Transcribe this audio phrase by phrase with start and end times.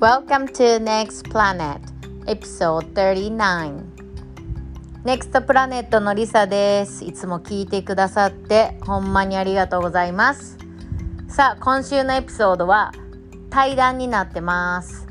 [0.00, 1.80] Welcome to Next Planet
[2.28, 3.82] Episode 39
[5.04, 7.04] Next Planet のリサです。
[7.04, 10.56] いつも聞いてくださってほんまにありがとうございます。
[11.26, 12.92] さあ今週のエピソードは
[13.50, 15.08] 対談になってます。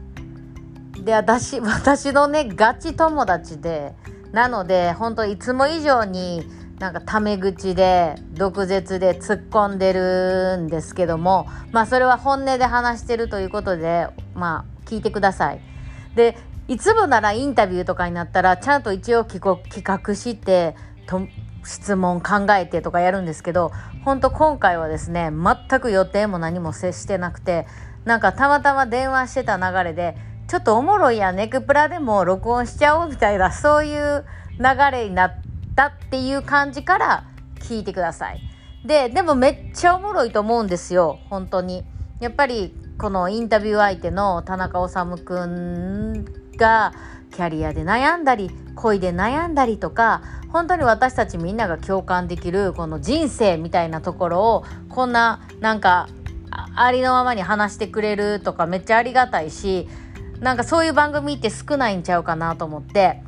[1.04, 3.94] で私 私のねガチ友達で
[4.32, 6.50] なので本当いつも以上に
[6.80, 15.60] なんかタメ口で毒舌で突っ込んでるんですけどもまあそれは本音で話してるということでまあ聞いてください。
[16.16, 16.38] で
[16.68, 19.42] いつもならインタビューとかになったらちゃんと一応企
[19.84, 21.28] 画してと
[21.64, 23.72] 質問考えてとかやるんですけど
[24.04, 27.68] 本当今回はですね全く予定も何も接してなくて
[28.04, 34.26] なんかたまたま電話してた流れでちょっとおもろいやネクプラでも録音しちゃおうみたいなそういう
[34.60, 35.32] 流れになっ
[35.76, 37.26] たっていう感じから
[37.60, 38.42] 聞いてください。
[38.86, 41.84] で、でもめっちゃおもろいと思うんですよ、本当に。
[42.20, 46.26] やっぱりこのインタビュー相手の田中治くん
[46.58, 46.94] が
[47.32, 56.10] キャリアで悩んだり恋で悩んだりとか本当に私たちみんなが共感できるこの人生みたいなところをこんななんか
[56.76, 59.88] ありのままに話してくれるとかめっちゃありがたいし
[60.40, 63.22] なんかそういう番組って少ないんちゃうかなと思って。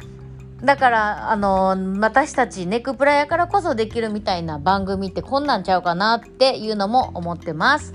[0.63, 7.93] だからあの私たちネクプラやからこそできるみたいな番組ってこんなんちゃうかなっていうのも思ってます。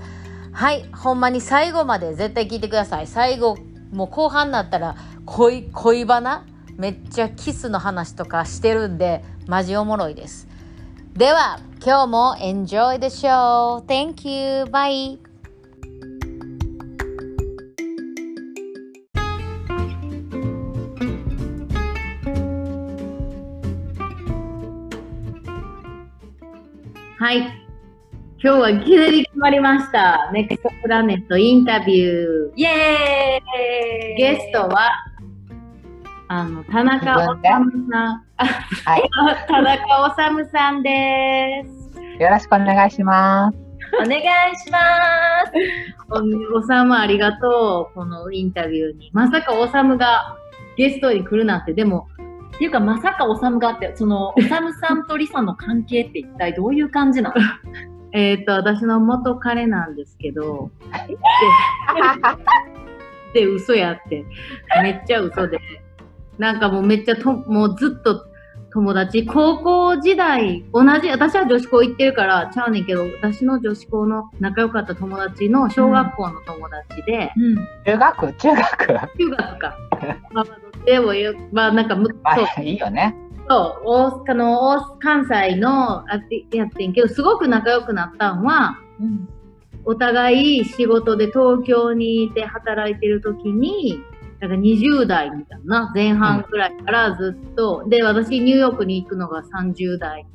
[0.55, 3.57] はいほんまに最後まで絶対聞いてください最後
[3.91, 6.45] もう後半になったら恋恋バナ？
[6.77, 10.47] めっちゃキスの話とかしてるんでマジおもろいです
[11.13, 13.83] では今日も Enjoy the show!
[13.85, 14.63] Thank you!
[14.63, 15.19] Bye!
[27.17, 27.64] はい。
[28.45, 30.29] 今日はいきなり決まりました。
[30.31, 32.53] ネクストプラネットインタビュー。
[32.55, 34.91] イエーイゲストは、
[36.27, 38.23] あの、田中治さん。
[38.37, 39.09] はい。
[39.49, 42.21] 田中治さんです。
[42.21, 43.57] よろしくお願いします。
[43.95, 44.21] お願い
[44.57, 44.77] しま
[45.47, 46.53] す。
[46.53, 47.95] おさむありがとう。
[47.95, 49.09] このインタビューに。
[49.11, 50.35] まさかおさむが
[50.77, 52.09] ゲストに来るなんて、でも、
[52.53, 57.94] っていうか、まさかおさむがあって、その、おさむさんとりさの関係って一体どういう感じなの？
[58.15, 60.71] えっと、私の元彼なんですけど、
[63.33, 64.25] で、で嘘やって、
[64.81, 65.59] めっちゃ嘘で、
[66.37, 68.25] なんかもうめっちゃと、もうずっと
[68.71, 78.33] 友達、高校時代、同じ、私は女子校行ってるからちゃうねんけど、私の女子校の仲良かった友達の小学校の友達で、うん、中学？
[78.33, 78.87] 中学？
[79.17, 79.77] 中学か。
[80.31, 80.45] まあ、
[80.85, 81.11] でも、
[81.51, 82.15] まあなんか、む、そ
[82.61, 82.63] う。
[82.63, 83.13] いいよね。
[83.47, 89.29] そう、大阪の、大関西のあってやってんけど、すごく仲良くなったんは、うん、
[89.85, 94.01] お互い仕事で東京にいて働いてる時に、
[94.39, 100.25] だから20代みたいな、前半くらいからずっと、うん、で、私ニューヨークに行くのが30代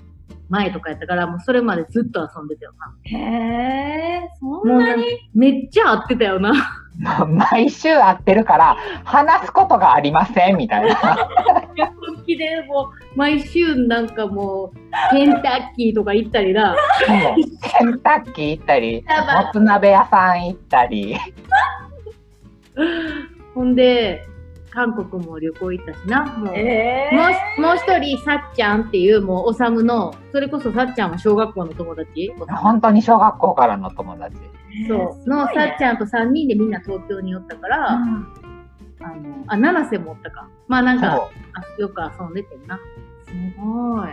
[0.51, 2.95] 前とかやったから、もうそれまでずっと遊んでたよな。
[3.05, 5.05] へえ、そんなに？
[5.33, 6.53] めっちゃ会ってたよな。
[7.51, 10.95] 毎週会ってるから話すことがありませんみたいな。
[10.97, 14.77] 本気でもう毎週なんかもう
[15.13, 16.77] ケンタッキーとか行ったりな。
[17.07, 21.17] ケンタッキー行ったり、もつ鍋屋さん行ったり。
[23.55, 24.27] ほんで、
[24.71, 26.25] 韓国も旅行行ったしな。
[26.25, 27.23] もう、えー、も
[27.59, 32.33] うもう一人、さっちゃんっていう、もう、おさむの、それこそさっちゃんは小学校の友達？
[32.49, 34.37] 本当に小学校からの友達。
[34.89, 35.29] そう。
[35.29, 38.27] の、さっちゃんと3人でみんな東京に寄ったから、うん、
[39.01, 40.49] あの、あ、七瀬もおったか。
[40.69, 42.79] まあなんか、あよく遊んでてんな。
[43.25, 44.09] すごい。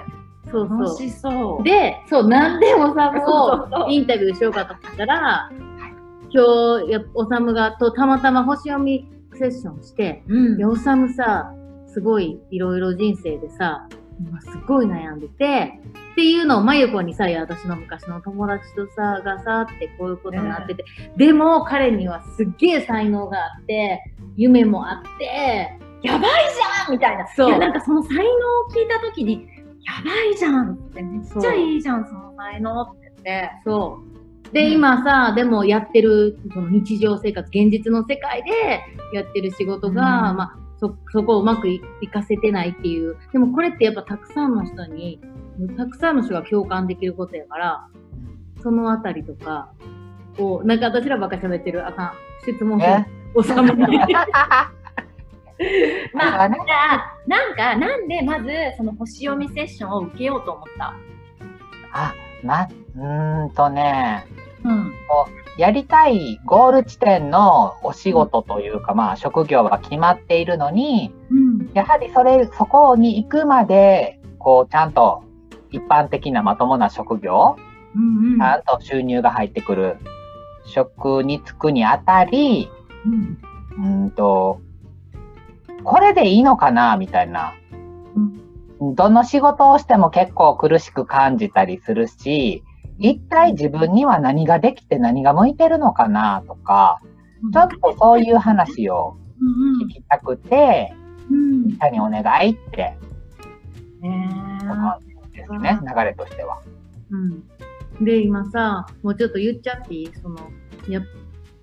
[0.51, 0.79] そうそう。
[0.79, 1.63] 楽しそう。
[1.63, 3.21] で、そう、なんでおさむ
[3.83, 5.51] をインタビューしようかと思ったら、
[6.29, 11.53] 今日、やおさむがとたまたま星読みセッションして、うん、おさむさ、
[11.87, 13.87] すごいいろいろ人生でさ、
[14.41, 15.79] すごい悩んでて、
[16.13, 24.03] っていうのをまゆこにさ、いや、私の昔の友達とさ、がさ、ってこういうことになってて、えー、でも彼にはすっげえ才能があって、
[24.35, 27.27] 夢もあって、やばいじゃんみたいな。
[27.35, 27.59] そう。
[27.59, 28.25] なんかその才能を
[28.73, 29.47] 聞いたときに、
[29.83, 33.51] やばいじゃんってめっちゃいいじゃん、その才能って言って。
[33.63, 34.06] そう。
[34.51, 38.81] で、今さ、でもやってる、その日常生活、現実の世界で
[39.13, 43.17] やってる仕事が、うん、まあ、そ、そこをうまくいかせてないっていう。
[43.33, 45.19] でもこれってやっぱたくさんの人に、
[45.75, 47.87] たくさんの人が共感できることやから、
[48.61, 49.71] そのあたりとか、
[50.37, 52.13] を、なんか私らばっか喋ってる、あかん。
[52.43, 53.85] 質問して、おさむま
[56.43, 58.47] あ、じゃあ、なんか、なんでまず、
[58.77, 60.93] その星読みセッションを受けようと思った？
[61.91, 64.23] あ、ま、うんとね、
[64.63, 64.93] うん、
[65.57, 71.71] やりたいゴール地点のお仕事というか、まあ職業は決まっているのに、うん。
[71.73, 75.23] やはりそれ、そこに行くまで、こう、ちゃんと
[75.71, 77.55] 一般的なまともな職業、
[77.95, 78.37] うんうん。
[78.37, 79.97] ちゃんと収入が入ってくる
[80.65, 82.69] 職に就くにあたり、
[83.05, 83.37] うん。
[83.77, 84.61] うーんと、
[85.83, 87.53] これでいいのかなみたいな。
[88.79, 88.95] うん。
[88.95, 92.63] どの仕事をしても結構苦しく感じたりするし、
[92.99, 96.99] 一体自分には何ができて何が向いてるのかなとか、
[97.53, 100.93] ちょっとそういう話をうん聞きたくて、
[101.29, 101.63] うん。
[101.65, 101.71] うん。
[101.77, 102.97] 下にお願いって
[104.01, 106.61] ね思うんですね、流れとしては。
[107.11, 107.17] う
[108.01, 108.05] ん。
[108.05, 110.11] で、今さ、もうちょっと言っちゃっていい？
[110.21, 110.37] その、
[110.89, 111.03] やっ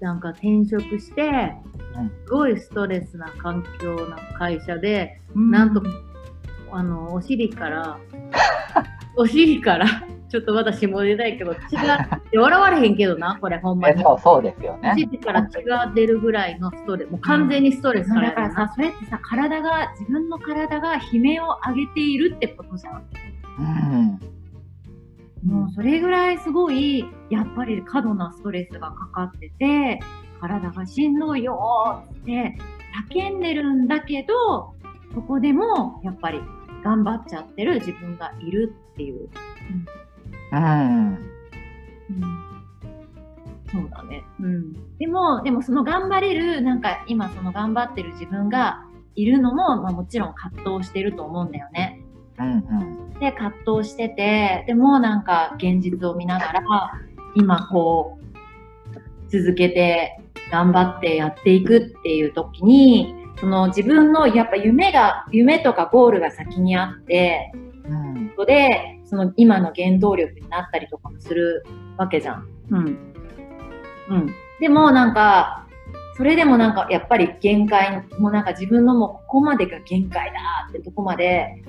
[0.00, 5.82] なんか転職して、うんすごいストレスな環境な会社で、なんと、
[6.72, 7.98] あの、お尻から、
[9.16, 9.86] お尻から、
[10.34, 14.00] ちょっと私も出たいけど、血が、笑われへんけどな、これほんまに。
[14.00, 14.92] えそう、そうですよおね。
[14.96, 23.04] 尻から血が出るぐらいのストレス、もう完全にストレスからやなだからさ、それってさ、体が、自分の体が悲鳴を上げているってことじゃん。
[23.60, 25.48] うん。
[25.48, 30.00] もうそれぐらいすごい、やっぱり過度なストレスがかかってて、
[30.40, 32.58] 体がしんどいよーって
[33.08, 34.74] 叫んでるんだけど、
[35.14, 36.40] そこでもやっぱり
[36.82, 39.20] 頑張っちゃってる自分がいるっていう。
[39.20, 39.28] うん。
[43.72, 44.22] そうだね。
[44.40, 48.84] うん、でも、でもその頑張れる、なんか今その頑張ってる自分が
[49.16, 52.00] いるのも、まあもちろん葛藤してると思うんだよね。
[52.38, 53.18] うんうん。
[53.18, 56.62] で、葛藤してて、でもなんか現実を見ながら、
[57.34, 58.24] 今こう、
[59.28, 60.20] 続けて
[60.50, 67.52] 頑張ってやっていくっていう時に、その自分のやっぱ夢が、夢とかゴールが先にあって、
[67.88, 68.28] うん。
[68.30, 71.64] そこで、その今の原動力になったりとかもする
[71.96, 72.48] わけじゃん。
[72.70, 72.86] うん。
[74.08, 74.34] うん。
[74.60, 75.66] でもなんか、
[76.16, 81.62] それでもなんかやっぱり限界、もうなんか自分のもうここまでが限界だってとこまで、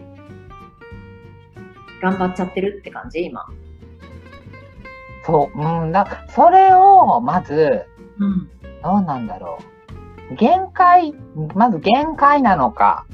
[2.02, 3.46] 頑張っちゃってるって感じ今。
[5.26, 6.26] そう、うんだ。
[6.30, 7.86] それを、まず、
[8.20, 8.50] うん。
[8.84, 9.58] どうなんだろ
[10.32, 10.36] う。
[10.36, 11.14] 限界、
[11.56, 13.06] まず限界なのか、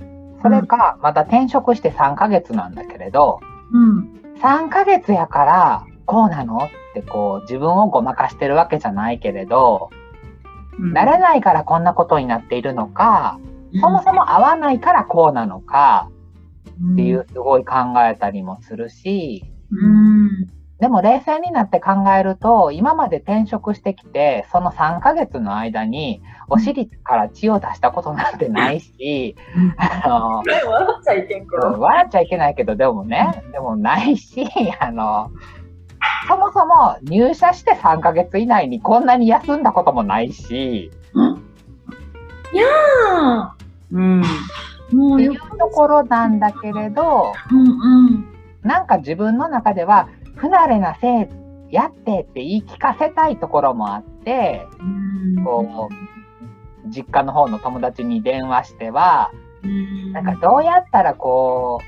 [0.42, 3.40] それか、また転職して3ヶ月なんだけれど、
[3.72, 4.22] うん。
[4.42, 6.58] 3ヶ月やから、こうなの？
[6.58, 9.90] ってこう、自分をごまかしてるわけじゃないけれど、
[10.94, 13.40] 慣れないからこんなことになっているのか、
[13.80, 16.10] そもそも合わないからこうなのか、
[16.94, 17.76] っていうすごい考
[18.10, 20.48] えたりもするし、うん。
[20.82, 29.36] でも冷静になって考えると、今まで転職してきて、その3ヶ月の間に、お尻から血を出したことなんてないし、
[29.78, 30.44] あの、笑
[31.00, 31.48] っちゃいけん。
[31.48, 34.48] けうん笑っちゃいけないけど、でもね、でもないし、
[34.80, 35.30] あの、
[36.28, 41.38] そもそも入社して3ヶ月以内にこんなに休んだこともないし、あ
[43.92, 44.24] うん。
[44.94, 48.26] もうよっていうところなんだけれど、うんうん。
[48.64, 50.10] なんか自分の中では、
[50.42, 51.28] 不慣れなせい、
[51.70, 54.68] やってって言い聞かせたいところもあって、
[55.46, 59.32] こう、実家の方の友達に電話しては、
[60.14, 61.80] なんかどうやったらこ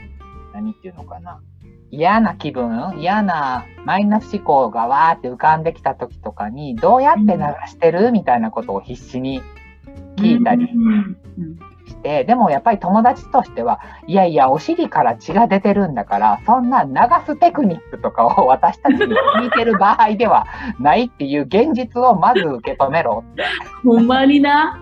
[0.52, 1.42] う、何っていうのかな。
[1.90, 2.94] 嫌な気分？
[3.00, 8.12] 嫌なマイナス思考がわーって浮かんできた時とかに、どうやって流してる？
[8.12, 9.42] みたいなことを必死に
[10.18, 10.70] 聞いたり
[11.86, 16.92] して、でもやっぱり友達としては、いやいや、お尻から血が出てるんだから、そんな流
[17.26, 19.00] すテクニックとかを私たちに
[19.40, 20.46] 聞いてる場合では
[20.80, 23.44] ないっていう現実をまず受け止めろって。
[23.84, 24.80] ほんまにな。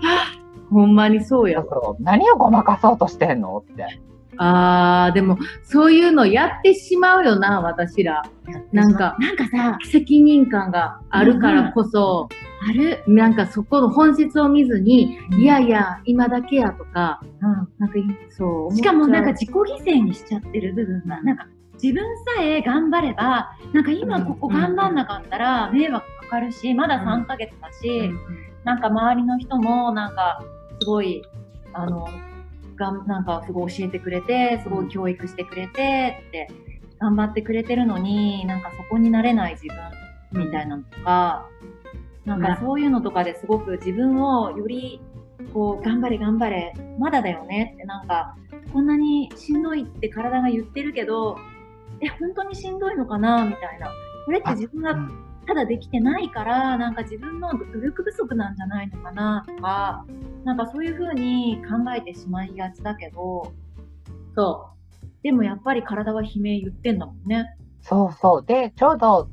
[0.71, 1.69] ほんまにそうやそう。
[1.71, 3.57] そう何をごまかそうとしてんの？
[3.57, 4.01] って。
[4.37, 8.23] あー、でも、そういうのやってしまうよな、私ら。
[8.71, 12.29] なんか、なんかさ、責任感があるからこそ、
[12.69, 13.03] ある？
[13.07, 17.95] なんかそこの本質を見ずに、いやいや、今だけやとか、なんか、
[18.29, 18.75] そう。
[18.75, 21.47] しかもなんか自己犠牲にしちゃってる部分が、なんか
[21.81, 22.03] 自分
[22.35, 28.11] さえ頑張れば、なんか今ここ頑張んなかったら迷惑かかるし、まだ3ヶ月だし、
[28.63, 30.43] なんか周りの人もなんか
[30.79, 31.23] すごい、
[31.73, 32.07] あの、
[32.75, 36.47] がんなんかすごい教えてくれて、すごい教育してくれてって、
[36.99, 39.65] 頑張ってくれてるのに、なんかそこになれない自
[40.31, 41.47] 分みたいなのとか、
[42.25, 45.01] なんかそういうのとかですごく自分をより
[45.53, 48.35] こう頑張れ頑張れまだだよねってなんか
[48.71, 51.37] こんなにしんどいって体が言ってるけど
[51.99, 53.91] え本当にしんどいのかなみたいな
[54.25, 54.95] これって自分が
[55.47, 60.05] ただできてないからなんか自分の努力不足なんじゃないのかなとか
[60.43, 63.51] なんかそういう風に考えてしまいがちだけど
[64.35, 64.71] そう
[65.23, 67.55] でもやっぱり体は悲鳴言ってんだもんね。
[67.81, 68.45] そうそう。
[68.45, 69.29] で、ちょうど、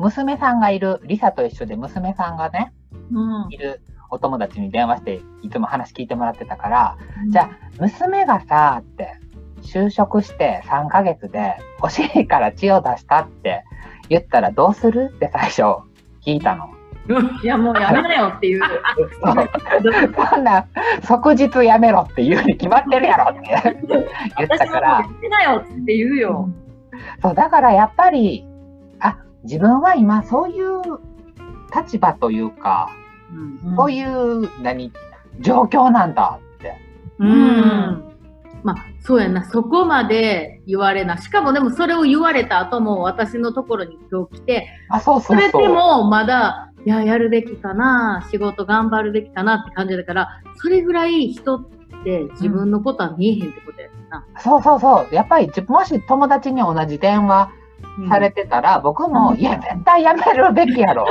[0.00, 2.72] 娘さんがいる、リサと一緒で娘さんがね、
[3.12, 6.96] うんいるお友達に電話して、いつも話聞いてもらってたから、
[7.28, 9.14] じゃあ、娘がさ、って、
[9.62, 13.62] 就職して3ヶ月で、お尻から血を出したって
[14.08, 15.62] 言ったらどうするって最初
[16.24, 16.70] 聞いたの。
[17.44, 18.62] いや、もうやめなよっていう。
[18.62, 19.48] そう
[20.30, 20.66] そんな、
[21.02, 26.48] 即日やめろって言うに決まってるやろって言った私ももうからや、めなよって言うよ。
[27.20, 28.49] そう、だからやっぱり、あ、
[29.44, 30.82] 自分は今そういう
[31.74, 32.90] 立場というか、
[33.32, 34.92] うんそういう、何、
[35.40, 36.76] 状況なんだって。
[37.18, 38.04] うん。
[38.62, 39.48] まあ、そうやな。
[39.48, 41.16] そこまで言われな。
[41.18, 45.62] しかもでもそれを言われた後も私のところに今日来て、あ、そうそうそう。
[45.62, 51.68] でもまだ、いや、やるべきかな、仕事頑張るべきかなって感じだから、それぐらい人っ
[52.04, 54.26] て自分のことは見えへんってことやな。
[54.38, 55.14] そうそうそう。
[55.14, 57.50] やっぱり、じもし友達に同じ電話
[58.08, 61.04] されてたら、僕も、うんいや、絶対やめるべきやろ。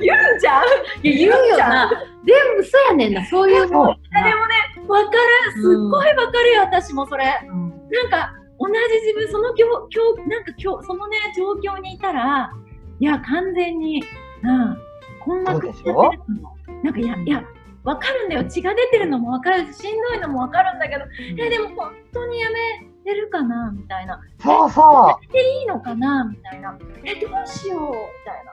[0.00, 0.64] 言うんじゃん
[1.02, 1.90] いや、言うよな。
[2.24, 3.24] 全部そうやねんな。
[3.26, 4.24] そういうもんやな。
[4.24, 4.54] でもね、
[4.88, 5.52] わかる。
[5.52, 7.24] すっごいわかるよ、私もそれ。
[7.48, 8.72] うんなんか、同じ
[9.06, 12.50] 自分、その境、境、なんか境、そのね、状況にいたら、
[12.98, 14.02] いや、完全に、
[14.42, 14.78] うん、
[15.20, 16.56] 困惑しちゃってるかも。
[16.82, 17.44] なんか、いや、いや、
[17.84, 18.44] わかるんだよ。
[18.44, 21.04] 血が出てるのもわかるし、しんどいのもわかるんだけど、
[21.38, 23.70] え、でも本当にやめれるかな？
[23.70, 24.20] みたいな。
[24.40, 26.24] そうそいいのかな？
[26.24, 26.78] みたいな。
[27.04, 27.90] え、どうしよう？
[27.90, 27.94] み
[28.24, 28.52] たいな。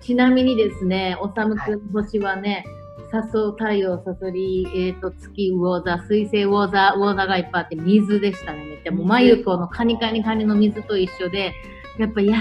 [0.00, 2.64] ちなみにですね、おさむくん星はね、
[3.10, 8.64] 笹生太陽、さそり、えっ、と、月、魚座、水星、魚座、魚座がいっぱいあって、水でしたね。
[8.64, 11.52] めっちゃもう、眉毛のカニカニカニの水と一緒で、
[11.98, 12.32] やっぱ優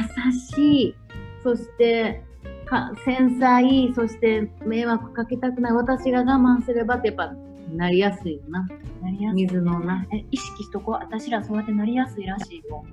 [0.54, 0.96] しい、
[1.44, 2.24] そして、
[2.66, 7.34] か繊細、そして迷惑かけたくない、私が我慢すればってやっぱ
[7.76, 8.68] なりやすいよな。
[9.02, 9.44] なりやすい。
[9.44, 10.06] 水のな。
[10.14, 10.96] え、意識しとこう。
[10.96, 12.86] 私らそうやってなりやすいらしいよ。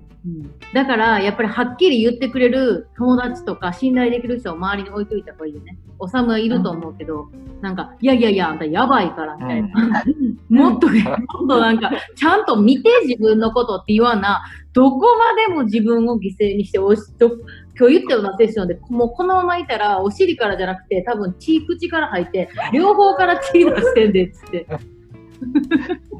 [0.74, 5.78] だから、やっぱりはっきり言ってくれる友達とか信頼できる人を周りに置いといた方がいいよね。
[5.98, 7.28] おさむはいると思うけど、
[7.60, 9.68] なんか、いやいやいや、あんたやばいから、みたいな。
[10.50, 14.42] もっとね、もっとなんか、ちゃんと見て自分のことって言わな、
[14.72, 17.30] どこまでも自分を犠牲にして、おしと
[17.78, 24.66] 今日言ったようなセッションで、もうこのままいたら、お尻からじゃなくて、多分血口から入って、 両方から血出してんで、つって。
[24.68, 24.78] う。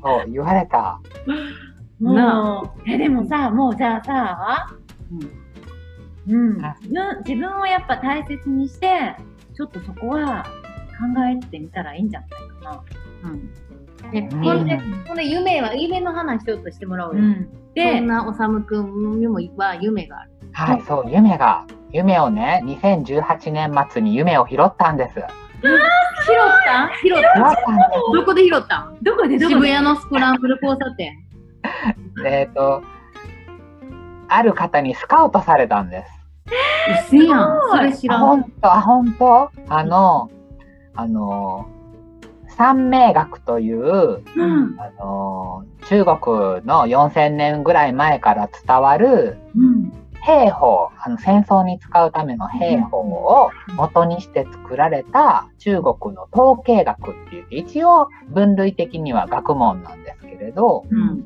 [0.01, 1.01] そう、言われた。
[2.01, 4.67] なもうえ、でもさ、もうじゃあさ、
[6.29, 9.17] うん、自分自分をやっぱ大切にして、
[9.57, 10.45] ちょっとそこは
[10.91, 12.71] 考えてみたらいいんじゃないか
[13.25, 13.31] な。
[13.31, 13.51] うん。
[14.13, 14.77] ね、うんほんで、
[15.09, 17.23] ほんで、夢は、夢の話ちょっとしてもらおうよ。
[17.23, 20.31] ん、そでん、なおさむくんにもは夢がある。
[20.59, 25.15] はい、そう、夢が、夢をね、2018年末に夢を拾ったんです。
[25.15, 25.23] 拾っ
[25.63, 28.81] 拾ったん拾ったどこで拾った？
[28.91, 29.39] んどこで？
[29.39, 29.55] どこで？
[29.55, 31.15] 渋谷のスクランブル交差点。
[32.17, 32.27] す。
[32.27, 32.83] えっ、と、
[34.29, 36.11] ある方にスカウトされたんです。
[37.07, 37.59] うせやん。
[37.71, 38.27] それ知あ、らん。
[38.27, 40.29] ほんと、あ、ほんとあの、
[40.97, 41.69] あの、
[42.49, 61.25] 三名学という、うん、あの、中国の4000年ぐらい前から伝わるうん、兵法、あの戦争に使うための兵法を元にして作られた中国の統計学って言って、一応分類的には学問なんですけれど、うん。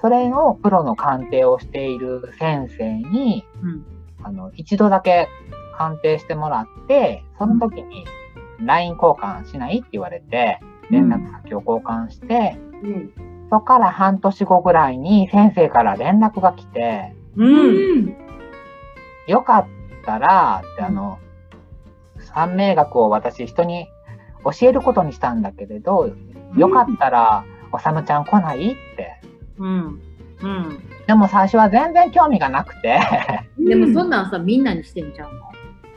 [0.00, 3.84] それのプロの鑑定をしている先生に、うん。
[4.22, 5.28] あの、一度だけ
[5.76, 8.04] 鑑定してもらって、その時に
[8.60, 13.12] LINE 交換しないって言われて、連絡先を交換して、うん。
[13.50, 18.29] そこから半年後ぐらいに先生から連絡が来て、うん。
[19.30, 19.66] よかっ
[20.04, 21.18] たら、ってあの、
[22.18, 23.86] 三名学を私人に
[24.44, 26.10] 教えることにしたんだけれど、
[26.56, 29.20] よかったら、おさむちゃん来ないって。
[29.58, 30.00] うん。
[30.42, 30.80] うん。
[31.06, 32.98] でも最初は全然興味がなくて、
[33.58, 35.42] でもそんなんさ、みんなにしてんちゃうの？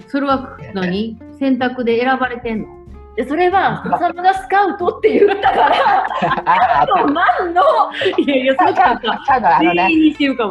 [0.07, 1.17] それは何？
[1.39, 2.67] 選択で選ばれてんの？
[3.15, 6.07] で、それは、おさむがスカウトって言ったから、
[6.45, 7.61] ああと何の、
[8.17, 9.89] いやいや、それかさ、ちゃんとあのね。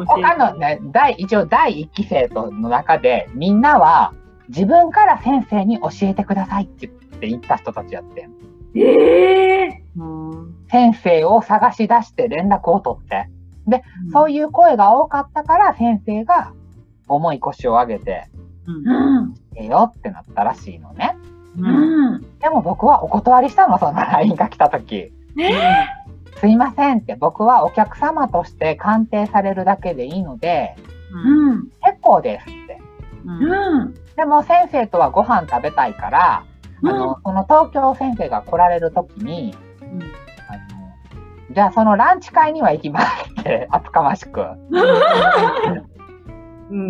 [0.06, 4.12] 他のね、第、一応第一期生との中で、みんなは
[4.48, 7.56] 自分から先生に教えてくださいって言って言った。
[7.56, 7.84] 人た。
[7.84, 8.30] ちやってん。
[8.74, 13.28] ええうん先生を探し出して連絡を取って。
[14.12, 15.44] そういう声が多かった。
[15.44, 16.52] から先生が
[17.08, 18.28] 重い腰を上げて、
[18.66, 20.44] うんえよってなった。
[20.44, 21.16] らしいのね。
[21.56, 21.66] うん。
[21.66, 25.12] うん、でも僕はお断りしたの、そんな LINE が来た時。
[26.38, 30.76] すいませんって、僕はお客様として鑑定されるだけでいいので、
[31.12, 31.50] うん。
[31.50, 32.80] うん、結構ですって。
[33.24, 33.80] うん。
[33.80, 36.44] うん、でも先生とはご飯食べたいから、
[36.82, 36.88] うん。
[36.90, 39.54] あの、その東京先生が来られる時に、
[40.48, 44.42] あの、じゃあそのランチ会には行きますって、 厚かましく。
[46.70, 46.88] うん。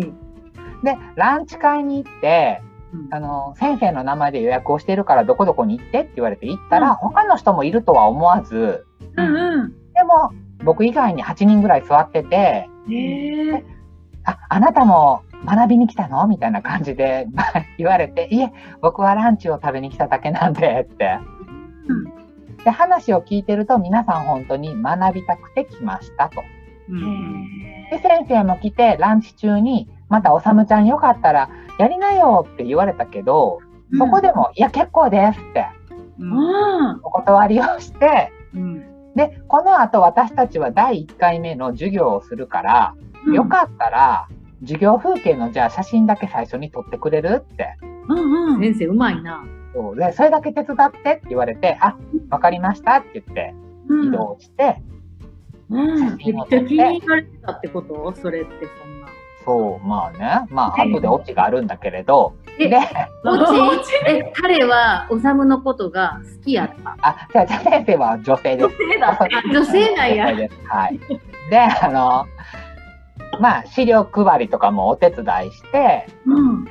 [0.83, 2.72] で、ランチ会に行って、うん
[3.11, 8.85] あの、先生の名前で予約をしてるからどこどこに行ってって言われて行ったら、うん他の人もいるとは思わず、
[9.17, 9.69] うんうん。
[9.93, 10.31] でも、
[10.63, 12.69] 僕以外に8人ぐらい座ってて。
[14.25, 17.27] あ、あなたも学びに来たのみたいな感じで
[17.77, 21.19] 言われて、いえ、僕はランチを食べに来ただけなんで、って。
[22.63, 26.41] で、話を聞いてると皆さん本当に学びたくて来ましたと。
[26.89, 33.59] うんで、先生も来て、ランチ中に、またおさむちゃんよかったら、やりなよって言われたけど、
[33.97, 35.65] そこでも、いや、結構ですって、
[36.19, 36.99] うんうん。
[37.03, 38.83] お断りをして、うん
[39.15, 42.95] で、この後私たちは第1回目の授業をするから、
[43.31, 44.27] よかったら、
[44.61, 47.75] 授業風景のじゃあ写真だけ最初に撮ってくれるって。
[48.07, 48.59] うんうん。
[48.59, 49.43] 先生うまいな。
[49.75, 51.95] そうで、それだけ手伝ってって言われて、あ、
[52.31, 53.53] わかりましたって言って
[54.07, 54.81] 移動して、
[55.69, 55.99] うん。
[55.99, 58.13] 写めっ真を撮っちゃ気にて、入られてたってこと？
[58.19, 58.51] それって
[58.81, 58.92] そんな。
[59.45, 62.77] そう、まあね、まあ後でオチがあるんだけれど、えで、
[63.25, 63.37] オ
[63.83, 63.93] チ？
[64.07, 66.95] え、彼はおさむのことが好きやった？
[67.01, 68.77] あ、じゃあ、じゃあ先生は女性です。
[68.77, 70.25] 性だあ女性なんや
[70.67, 70.99] はい。
[71.49, 72.25] で、あの、
[73.39, 76.63] まあ、資料配りとかもお手伝いして、うん。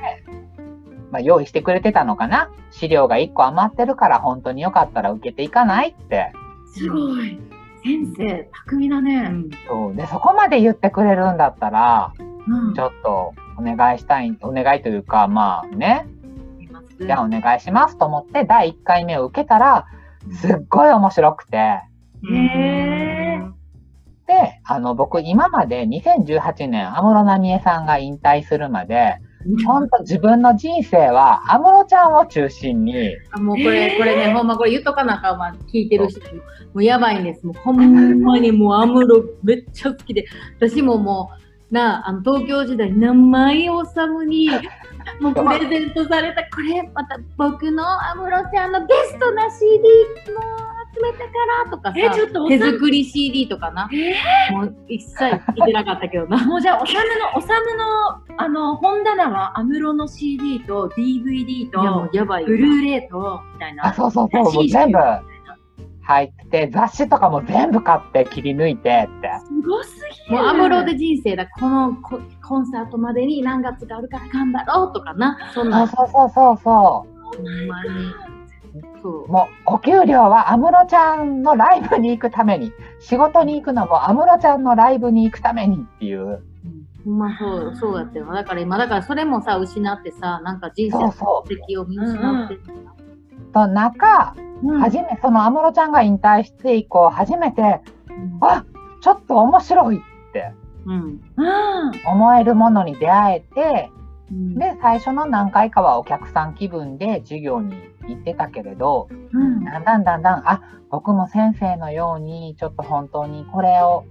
[1.11, 6.31] まあ、用意してくれてたのかな資料が1個余ってるから本当によかったら受けていかないって。
[6.73, 7.39] すごい。
[7.83, 9.19] 先生、巧みだうね。
[9.27, 9.95] んそう。
[9.95, 12.13] で、そこまで言ってくれるんだったら、
[12.47, 12.73] うん。
[12.73, 16.07] ちょっとお願いしたい、お願いというか、まあね、
[16.99, 19.87] じゃあお願いしますと思って第1回目を受けたら、
[20.31, 23.51] すっごい面白くて、へー。
[24.25, 29.17] で、あの、僕今まで2018年、安室奈美恵さんが引退するまで、
[29.65, 36.21] 本当自分の人生は安室ちゃんを中心に、あもうこれ、これね、ほんまこれ言っとかなあかんわ、聞いてる人。
[36.21, 36.37] も。
[36.37, 36.43] も
[36.75, 37.45] うやばいんです。
[37.45, 40.25] もうほんまにもうアムロめっちゃ好きで、
[40.57, 44.47] 私ももう、なあ、あの東京時代、名前おさむに、
[45.19, 50.41] もうプレゼントされた、これ、また僕の安室ちゃんのベストな CD も
[50.93, 51.23] 集めたか
[51.65, 52.65] らとかさ、えちょっと手む。
[52.73, 53.89] 作り CD とかな、
[54.51, 56.37] もう一切聞いてなかったけどな。
[56.45, 57.53] もうじゃあ、おさむの、おさ
[58.27, 62.49] むの、あの、本棚は、アムロの CD と DVD と、やばいよ。
[62.49, 63.87] ブルーレイと、みたいな。
[63.87, 64.99] あ、そうそうそう、もう全部
[66.03, 69.29] 入ってて、雑誌とかも全部買って切り抜いてって。
[69.39, 69.95] すごす
[70.29, 70.41] ぎる。
[70.41, 77.07] もうアムロで人生だ、このココンサートまでに何月があるから頑張ろうとかな、そんな、そうそうそうそうそほ
[77.41, 77.89] んまに。
[79.01, 79.27] そうう。。
[79.27, 86.43] もう、お給料は安室ちゃんのライブに行くために、仕事に行くのも安室ちゃんのライブに行くためにっていう。
[87.05, 88.31] ほんまそう、そうやったよ。
[88.33, 92.61] だから今、だからそれもさ、失ってさ、なんか人生のそうそ目的を見失ってる。
[93.53, 97.81] と、中、うん初め、その安室ちゃんが引退して以降、初めて、
[98.41, 98.65] あ、
[99.01, 100.53] ちょっと面白いって
[100.85, 101.21] うん。
[101.37, 101.91] うん。
[102.05, 103.91] 思えるものに出会えて、
[104.31, 104.55] うん。
[104.55, 107.75] で、最初の何回かはお客さん気分で授業に
[108.07, 109.63] 行ってたけれど、うん。
[109.63, 114.05] だんだんだんだん、あ、僕も先生のように、ちょっと本当にこれを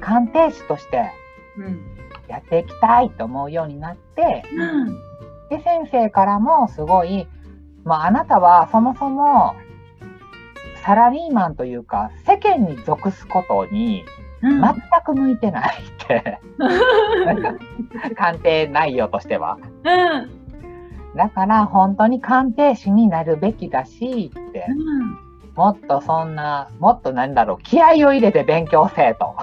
[0.00, 1.10] 鑑定士として
[1.56, 1.80] うん。
[2.28, 4.98] やっていきたいと思うようになって、うん。
[5.50, 7.26] で、先生からもすごい、
[7.84, 9.54] まあ、あなたはそもそも、
[10.82, 14.04] サラリーマンというか、世間に属すことに
[14.42, 14.60] うん。
[14.60, 16.38] 全く向いてないって、
[17.24, 17.54] なんか
[18.16, 19.56] 鑑定内容としては。
[19.84, 21.16] うん。
[21.16, 24.66] だから本当に鑑定士になるべきだしって、
[25.54, 29.36] もっとそんな、もっとなんだろう、気合を入れて勉強せえと。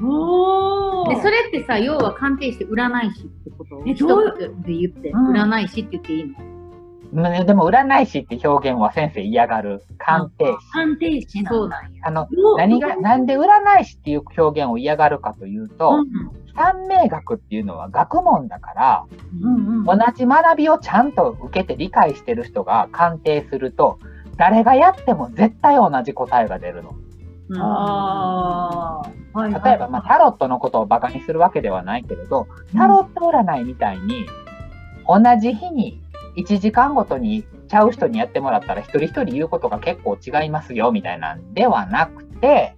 [0.00, 0.08] うん。
[0.10, 1.08] おー。
[1.10, 3.82] で、それってさ、要は鑑定して占い師ってこと？
[3.84, 6.57] えどうで言って、うん占い師って言っていいの？
[7.12, 9.82] ねでも占い師って表現は先生嫌がる。
[9.98, 10.70] 鑑定士。
[10.72, 12.02] 鑑定士そうなんや。
[12.02, 13.46] あの、お何が、なんで占
[13.80, 19.04] い師っていう表現を嫌がるかというと、うん三名学っていうのは学問だから、
[19.40, 19.84] うんうん。
[19.84, 24.00] 同じ学びをちゃんと受けて理解してる人が鑑定すると、
[24.36, 26.96] 誰がやっても絶対同じ答えが出るの。
[27.50, 29.38] うんああ。
[29.38, 34.26] はいはい例えば、まあ、タロットのことをバカにするわけではないけれど、タロット占いみたいに、
[35.06, 36.02] 同じ日に
[36.38, 42.76] 1時間ごとにちゃう人にやってもらったら一人一人言うことが結構違いますよみたいなんではなくて、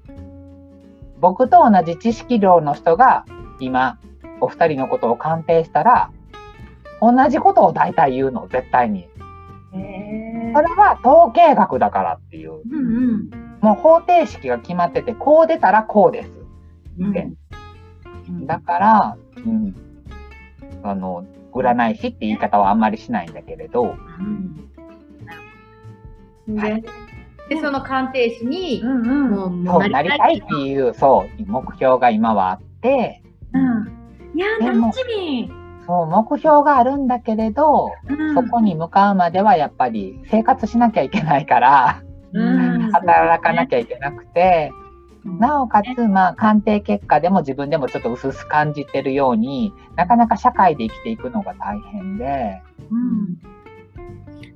[1.21, 3.27] 僕と同じ知識量の人が
[3.61, 3.99] 今、
[4.41, 6.11] お二人のことを鑑定したら、
[7.03, 9.01] 同じことを大体言うの、絶対に。
[9.73, 12.63] へそれは統計学だからっていう。
[12.69, 13.31] うんうん。
[13.61, 16.31] もう方程式が決まってて、こう出たらこうです。
[16.99, 17.29] うんで
[18.47, 19.75] だから、うん、
[20.83, 23.97] あの、占い師って言い方はあんまりしないんだけれど、
[26.47, 26.83] で、
[27.51, 29.65] で、その鑑定士に、うんうん。
[29.65, 34.39] もう、なりたいっていう、そう、目標が今はあって、うん。
[34.39, 35.53] いや楽しみ。
[35.85, 38.35] そう、目標があるんだけれど、うん。
[38.35, 42.93] そこに向かうまではやっぱり生活しなきゃいけないから、うん。
[42.93, 44.71] 働かなきゃいけなくて、
[45.25, 53.39] なおかつ、まあ、鑑定結果でも自分でもちょっと薄々感じてるように、なかなか社会で生きていくのが大変で、うん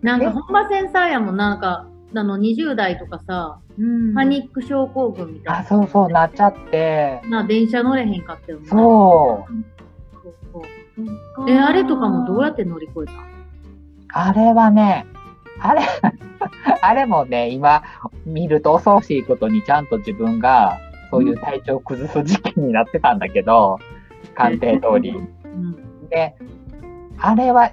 [0.03, 1.37] なんか、ほんま繊細やもん。
[1.37, 5.65] なんか、あの、20代とかさ、うんパニック症候群みたいあ、な。
[5.65, 8.67] そうそうなっちゃって、な、電車乗れへんかったよね。
[8.69, 9.53] そう、
[10.23, 10.65] そう
[11.37, 13.13] そうえ、あれとかもどうやって乗り越えた？
[14.27, 15.07] あれはね、
[15.61, 15.83] あれ、
[16.83, 17.83] あれもね、今
[18.27, 20.79] 見ると恐ろしいことにちゃんと自分が
[21.11, 23.79] そういう体調を崩す時期になってたんだけど、
[24.35, 25.11] 鑑定通り。
[25.11, 26.09] うん。
[26.09, 26.35] で、
[27.19, 27.71] あれは、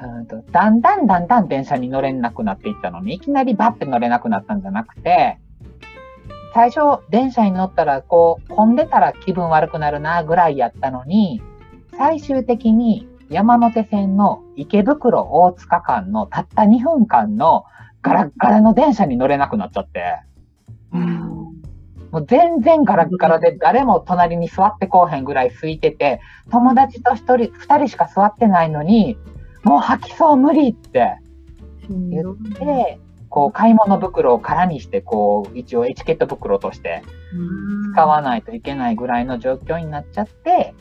[0.00, 5.38] うんとだんだんだんだん電車に乗れなくなっていったのに、いきなりバッて乗れなくなったんじゃなくて、
[6.54, 11.42] 最初電車に乗ったらこう混んでたら気分悪くなるなぐらいやったのに、
[11.96, 17.64] 最終的に山手線の池袋大塚間のたった2分間の
[18.02, 20.20] ガラッガラの電車に乗れなくなっちゃって、
[22.10, 29.18] もう全然ガラッガラで誰も隣に座ってこうへんぐらい空いてて、友達と一人、二人しか座ってないのに、
[29.62, 31.18] もう吐きそう無理って
[31.88, 37.02] 言って、こう買い物袋を空にして、こう一応エチケット袋として
[37.92, 40.74] 使わないといけないぐらいの状況になっちゃって、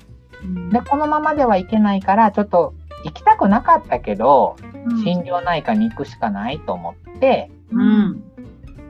[0.72, 4.56] で、このままではいけないから、ちょっと行きたくなかったけど、
[5.04, 8.24] 心療内科に行くしかないと思って、うん。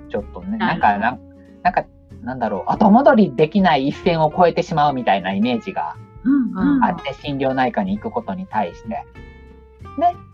[0.10, 1.20] ちょっとね、はないんか、なん
[1.63, 1.86] なんか、
[2.22, 5.96] なんだろう、後戻りできない一線を越えてしまうみたいなイメージが
[6.82, 8.89] あって、心療内科に行くことに対して。
[8.89, 9.06] で、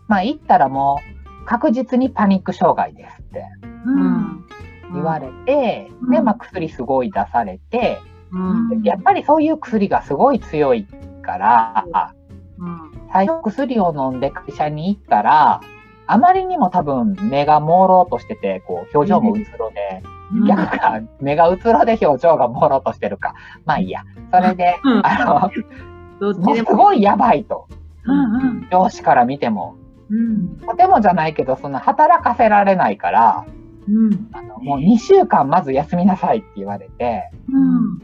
[0.07, 0.99] まあ行ったらも
[1.41, 3.45] う確実にパニック障害ですって
[3.85, 4.45] うん
[4.93, 7.99] 言われて、うんで、まあ薬すごい出されて、
[8.31, 8.83] うん。
[8.83, 10.87] やっぱりそういう薬がすごい強い
[11.23, 11.85] から、
[12.59, 13.41] うん。
[13.41, 15.61] 薬を飲んで会社に行ったら、
[16.05, 20.03] あまりにも多分目が朦朧としてて、こう表情もうつろで、
[20.47, 23.33] 逆か、目がうつろで表情が朦朧としてるか。
[23.65, 24.03] まあいいや。
[24.31, 25.49] それで、うんあ
[26.21, 26.75] の、もうすも。
[26.75, 27.67] ごいやばいと。
[28.05, 29.75] うんうん上司から見ても。
[30.09, 33.45] うんとてもじゃないけど、そんな働かせられないから、
[33.87, 37.99] うんあのもう2週間まず休みなさいって言われて、うん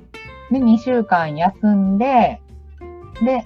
[0.52, 2.42] で、2週間休んで、
[3.24, 3.44] で、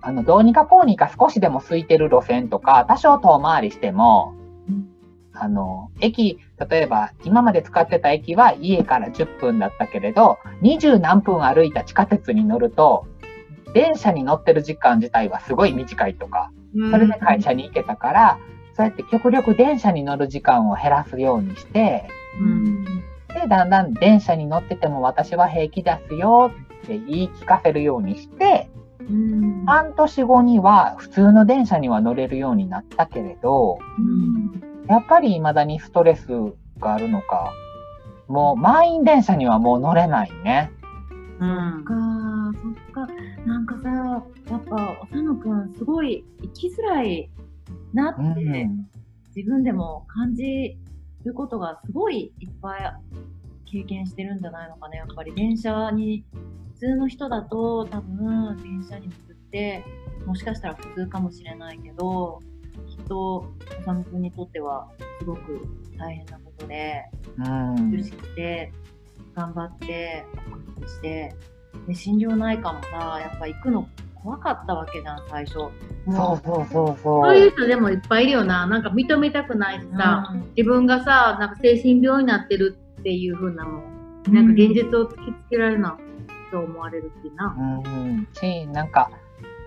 [0.00, 4.34] あの、どうにかこうにか少しでも空いてる路線とか、多少遠回りしても、
[4.68, 4.88] うん
[5.38, 13.06] あの、駅、例えば今まで使ってた駅は家から10分だったけれど、20何分歩いた地下鉄に乗ると、
[13.74, 16.50] 電車に乗ってる時間自体はすごい短いとか、
[16.90, 18.38] それで会社に行けたから、
[18.74, 22.08] そうやって極力電車に乗る時間を減らすようにして、
[22.40, 22.84] うん。
[22.84, 26.50] で、だんだん電車に乗ってても私は平気ですよ
[26.84, 28.70] って言い聞かせるようにして、
[29.10, 33.78] うん半年後には普通の電車には乗れるようになったけれど、
[34.88, 36.26] やっぱり未だにストレス
[36.78, 37.52] があるのか、
[38.28, 40.70] もう満員電車にはもう乗れないね。
[41.40, 41.84] うん。
[41.84, 41.94] か
[42.62, 43.08] そっか
[43.44, 43.90] なんかさ
[44.50, 47.30] やっぱおさのくんすごい生きづらい
[47.92, 48.88] なって、うん。
[49.34, 50.78] 自分でも感じ
[51.24, 52.92] ることがすごいいっぱい
[53.70, 56.24] 経験してるんじゃないのかなやっぱり電車に
[56.78, 59.84] 普通の人だと多分電車に乗って
[60.26, 62.40] もしかしたら普通かもしれないけど
[62.86, 63.46] きっと
[63.80, 65.66] おさむくんにとってはすごく
[65.98, 67.04] 大変なことで
[67.38, 68.72] うん苦しくて
[69.34, 71.34] 頑張って克服して
[71.86, 73.88] で心療内科もさやっぱ行くの
[74.26, 75.54] 怖かったわけじゃん最初。
[75.54, 75.70] そう
[76.08, 76.96] そうそうそう。
[76.98, 78.66] そういう人でもいっぱいいるよな。
[78.66, 83.84] なんか認めたくないしさ、うん自分がさ、なんか精神病になってるっていう風なの、
[84.28, 85.96] なんか現実を突きつけられるな、
[86.50, 87.56] と思われるっていうな。
[87.58, 88.28] うん。
[88.32, 88.88] し、なん。
[88.88, 89.10] か、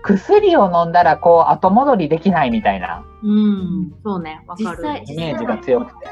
[0.02, 0.92] 薬を飲ん。
[0.92, 3.04] だらこう後戻りできないみたいな。
[3.22, 5.02] うん、そうね、わかる。
[5.06, 6.08] イメージが強くて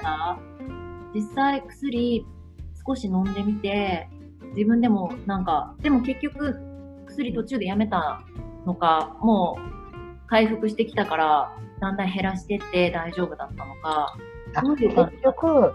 [1.14, 2.26] 実際薬
[2.86, 3.34] 少し飲ん。
[3.34, 4.08] でみて、
[4.54, 5.44] 自分でもなん。
[5.44, 6.56] か、でも結局
[7.08, 8.22] 薬途中でやめた
[8.66, 11.96] のか、もう回復してきたから、だん。
[11.96, 12.12] だん。
[12.12, 14.16] 減らしてって大丈夫だったのか。
[14.78, 15.72] 結局、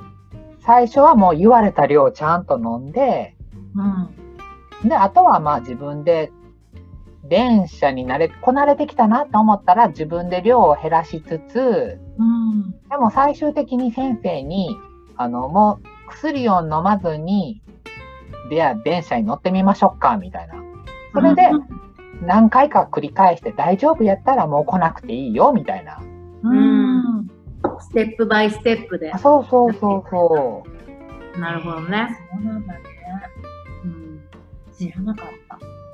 [0.59, 2.45] 最初はもう言われた量をちゃん。
[2.45, 2.91] と飲ん。
[2.91, 3.35] で、
[3.75, 4.22] うん。
[4.83, 6.31] で、あとはまあ自分で、
[7.23, 12.71] 電車に慣れ、こなれてきたなと思ったら自分で量を減らしつつ、うん。
[12.89, 14.75] でも最終的に先生に、
[15.15, 17.61] あの、もう薬を飲まずに、
[18.49, 20.55] では電車に乗ってみましょうか、みたいな。
[21.13, 21.49] それで
[22.21, 25.99] 何回か繰り返して大丈夫やったらもう来なくていいよ、みたいな。
[26.43, 27.27] うん。
[27.79, 29.17] ステップバイステップであ。
[29.17, 30.63] そうそうそうそ
[31.35, 31.39] う。
[31.39, 32.17] なるほどね。
[32.33, 32.92] そうなんだね。
[34.79, 35.27] うん知らなかっ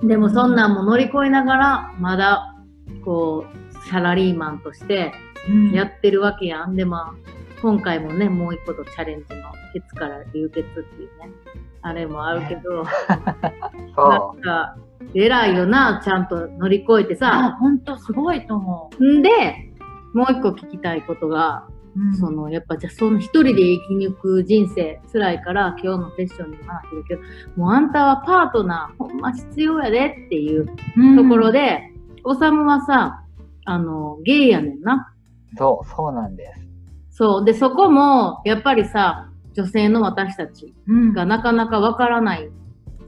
[0.02, 0.08] た。
[0.08, 2.56] でもそんなんも乗り越えながら、まだ
[3.04, 5.14] こう、サラリーマンとして
[5.48, 6.76] うんやってるわけやん。
[6.76, 11.32] で、まあ、今回もね、もう一個とチャレンジのケツから流血っていうね、
[11.82, 12.86] あれもあるけど、
[13.96, 14.76] そなんか、
[15.14, 17.58] 偉いよな、ちゃんと乗り越えてあ、さ。
[17.60, 19.30] 本当すごいと思んで、
[20.14, 21.68] もう一個聞きたいことが、
[22.14, 22.16] う。
[22.16, 27.22] その、やっぱじゃあその一人で生き抜く人生辛いから今日のセッションにも話してるけど、
[27.56, 31.82] もうあんたはパートナーほんま必要やでっていううんところ、で、
[32.24, 33.24] おさむはさ、
[33.66, 35.14] あの、ゲイやねんな。
[35.54, 37.18] う、そう、そうなんです。
[37.18, 37.46] そう。
[37.46, 42.50] で、そこも、やっぱりさ、女性の私たちうんがなかなかわからない、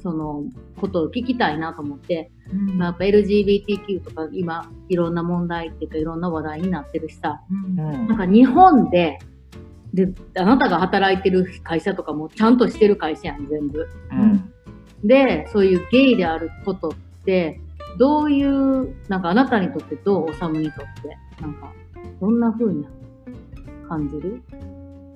[0.01, 0.43] その、
[0.79, 2.77] ことを聞きたいなと思って、うん。
[2.77, 7.79] まあ、やっぱ LGBTQ とか今、いろんな問題っていうかいろんな話題になってるしさ、うん。
[7.79, 8.07] うん。
[8.07, 9.19] なんか日本で、
[9.93, 13.87] で、あなたが働いてる会社とかもちゃんとしてる会社やん、全部。
[14.11, 14.51] うん。
[15.03, 16.91] で、そういうゲイであることっ
[17.25, 17.59] て、
[17.97, 21.71] どういう、なんかあなたにとってどう、おさむにとって、なんか、
[22.21, 22.85] どんな風に
[23.89, 24.41] 感じる？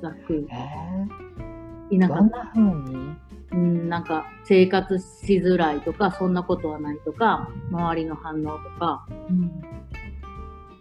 [0.01, 0.47] ざっくり。
[0.51, 2.15] えー、田舎。
[2.15, 3.15] どんな風に？
[3.51, 9.05] うん、なんか生活しづらいとか、そんなことはないとか、周りの反応とか。
[9.29, 9.51] うん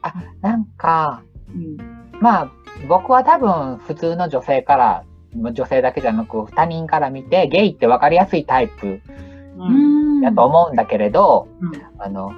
[0.04, 1.76] あ、なんか、うん。
[2.20, 2.50] まあ、
[2.88, 9.00] 僕は多分普通の女性から、女性だけじゃなく他人から見てゲイって分かりやすいタイプ
[9.56, 10.20] うん。
[10.20, 12.32] だと思うんだけれど、うんあの、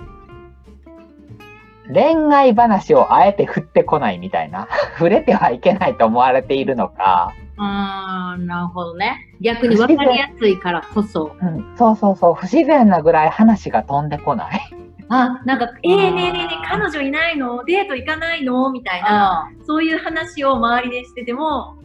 [1.93, 9.35] 恋愛話をあえて振ってこないみたいな、 触れてはいけないと思われているのか、あー、なるほどね。
[9.41, 11.37] 逆に分かりやすいからこそ。
[11.41, 14.61] うん、そうそうそう、不自然なぐらい話が飛んでこない。
[15.09, 17.65] あ、なんか、えー、ねえねえねえ、彼女いないの？
[17.65, 18.71] デート行かないの？
[18.73, 21.77] みたいな、あそういう話を周りでしてても、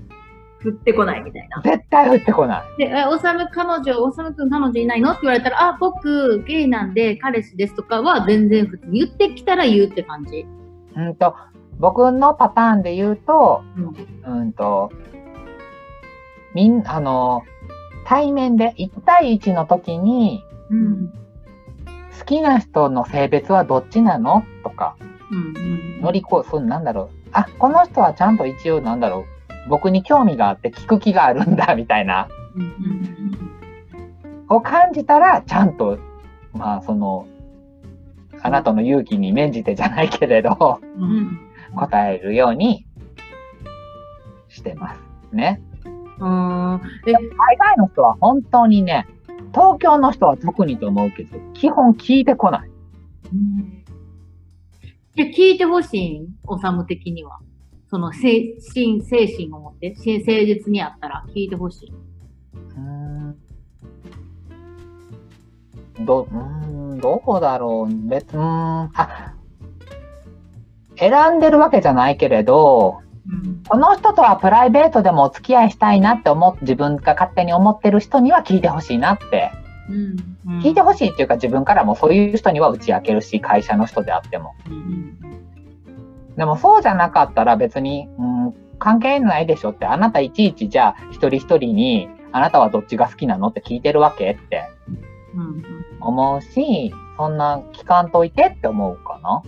[0.59, 1.61] 振ってこないみたいな。
[1.63, 2.61] 絶対振ってこない。
[2.77, 5.11] で、えおさむ彼女、おさむくん彼女いないの？
[5.11, 10.45] って言われたら、あ、僕、ゲイなんで彼氏ですとかは全然普通に言ってきたら言うって感じ。
[10.95, 11.35] うんと、
[11.79, 13.63] 僕のパターンで言うと、
[14.25, 14.39] うん。
[14.39, 14.91] うんと、
[16.53, 17.43] みん、あの、
[18.05, 21.13] 対面で1対1の時に、うん。
[22.19, 24.43] 好きな人の性別はどっちなの？
[24.63, 24.95] とか、
[25.31, 26.01] うん。
[26.01, 27.09] 乗り越え、そうなんだろう。
[27.31, 29.69] あ、この人はちゃんと一応なんだろう。
[29.69, 32.27] 僕に興味があって聞く気があるんだ、 みたいな。
[32.55, 32.61] うん。
[32.63, 34.47] うん。
[34.49, 35.97] を感じたら、ちゃんと、
[36.53, 37.27] まあ、その、
[38.41, 41.03] あなたの勇気に免じてじゃないけれど、うん。
[41.03, 41.39] うん。
[41.75, 42.85] 答えるように
[44.49, 45.01] してます。
[45.31, 45.61] ね。
[46.21, 46.81] うん。
[47.07, 49.07] え、海外の人は本当にね、
[49.53, 52.69] 東京の人は特にと思うけど、基本聞いてこない。
[55.15, 56.19] じゃあ聞いてほしい？
[56.19, 57.39] んおさむ的には。
[57.89, 61.91] その精神、精神を持って、し誠実にあったら聞いてほしい。
[61.91, 63.35] うーん
[66.05, 68.07] ど、うーん、どうだろう？
[68.07, 69.33] 別、うーん、あ、
[70.95, 73.10] 選んでるわけじゃないけれど、うん。
[73.67, 79.51] この人とはプライベートでもお付き合いしたいなって思自分が勝手に思ってる人には聞いてほしいなって。
[79.89, 79.93] う
[80.53, 80.59] ん。
[80.61, 84.55] 聞いてほしいっていうか自分からもそういう人には打ち明けるし、会社の人であっても。
[84.67, 85.17] うん。
[86.35, 94.63] でもそうじゃなかったら別に、うん、関係ないでしょって、あなたいちいちじゃあ一人一人に、あなたはどっちが好きなのって聞いてるわけって
[95.35, 95.63] うん。
[96.01, 99.43] 思うし、そんな聞かんといてって思うかな。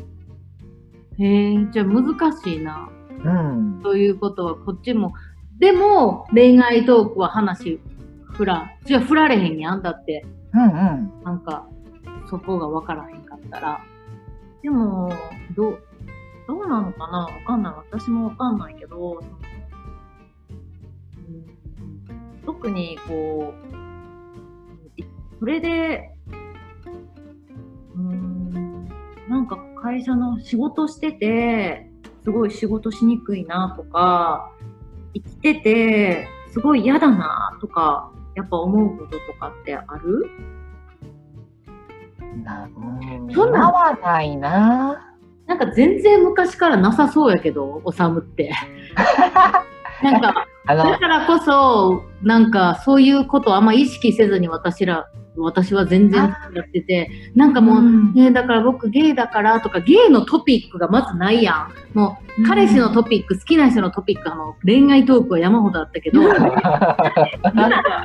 [1.19, 2.89] へえ、じゃあ難しいな。
[3.23, 3.81] うん。
[3.81, 5.13] ということは、こっちも。
[5.59, 7.79] でも、恋愛トークは話、
[8.31, 9.81] 振ら、じゃあ振られへんやん。
[9.81, 11.23] だって、うんうん。
[11.23, 11.67] なんか、
[12.29, 13.81] そこが分からへんかったら。
[14.61, 15.11] でも、
[15.55, 15.79] どう、
[16.47, 17.19] どうなのかな？
[17.19, 17.73] わかんない。
[17.91, 19.27] 私もわかんないけど、うん
[22.45, 25.05] 特に、こう、い
[25.39, 26.11] それで、
[27.95, 28.85] うーん、
[29.29, 31.89] なんか会社の仕事してて、
[32.23, 34.51] すごい仕事しにくいなとか、
[35.13, 40.29] 生きてて、すごい嫌だなとか、やっぱ思うこととかってある？
[42.43, 43.33] な、うん。
[43.33, 43.51] そん？
[43.51, 45.09] なはないな。
[45.45, 48.51] なんか全然昔からなさそうやけど、おさむって。
[50.01, 56.21] なんか、だ、からこそ、なんかそういうことをあんま意識せずに私ら、私は全然
[56.53, 61.97] やってて、なんかもう、うんね、だから僕ゲイだからとか、ゲイのトピックがまずないやん。
[61.97, 66.35] もう、彼氏のトピック、好きな人のトピック、あの、恋愛トークは山ほどあったけど、 今、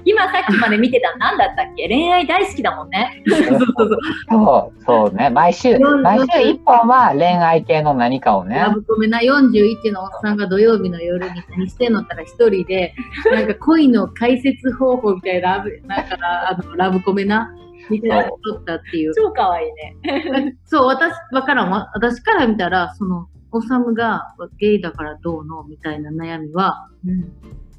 [0.05, 1.89] 今さっきまで見てた何だったっけ？
[1.89, 3.23] 恋愛大好きだもんね。
[3.29, 3.99] そうそうそう。
[4.31, 5.31] そう、そうね。
[5.31, 8.71] 毎週、うん毎週一本は恋愛系の何かをねラ。
[8.71, 12.95] ブコメな41のおっさんが土曜日の夜に何してんのったら一人で、
[13.33, 16.17] なんか恋の解説方法みたいな、ラブなんか
[16.51, 17.55] あのラブコメな、
[17.91, 19.15] 見てらっとったっていう。
[19.15, 20.57] 超可愛いね。
[20.65, 21.91] そう、私、わからんわ。
[21.95, 26.89] 私から見たら、その、おさむがゲイだからどうのみたいな悩みは、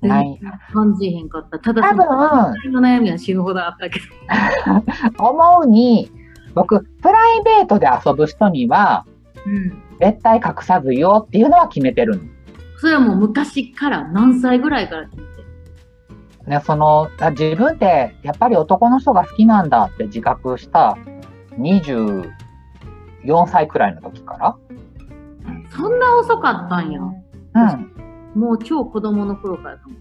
[0.01, 1.59] 全ない然感じへんかった。
[1.59, 4.05] ただ多分、の悩みは死ぬほどあったけど。
[5.29, 6.11] 思うに、
[6.55, 9.05] 僕、プライベートで遊ぶ人には、
[9.45, 9.83] うん。
[9.99, 12.23] 絶対隠さずよっていうのは決めてるの。
[12.77, 15.38] それはもう昔から、何歳ぐらいから聞いて。
[16.49, 20.97] ね、その、あ自分ってやっぱり男の人が好きなんだって自覚した
[21.59, 22.25] 24
[23.47, 24.57] 歳くらいの時か
[25.69, 26.99] そんな遅かったんや。
[27.53, 27.73] ら。
[27.73, 28.41] うん。
[28.41, 29.95] もう超子供の頃からかも。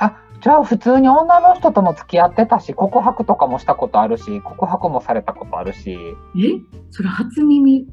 [0.00, 5.96] あ、じゃあ普通に女の人とも付き合ってたし、告白とかもしたことあるし、告白もされたことあるし。
[6.36, 6.58] え？
[6.90, 7.86] それ初耳。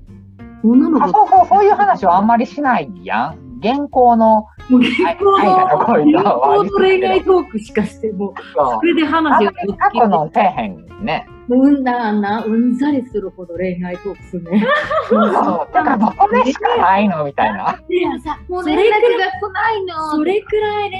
[0.63, 3.48] 女のあ、子そうそう、そういう話はあんまりしないやん。
[3.59, 11.27] 現行の、もう結構愛が残りの、恋愛トークしかして、もう、それで話が過去のせえへんね。
[11.49, 14.63] うんだな、うんざりするほど恋愛トークするね。
[15.09, 15.73] そう。
[15.73, 17.81] だからもうそれしかないのみたいな。
[17.89, 20.99] でもさ、もうそれくらい、が来ないのそれくらい恋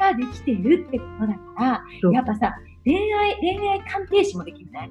[0.00, 4.90] 愛ができてるってことだから、やっぱさ、恋愛、恋愛鑑定士もできるね。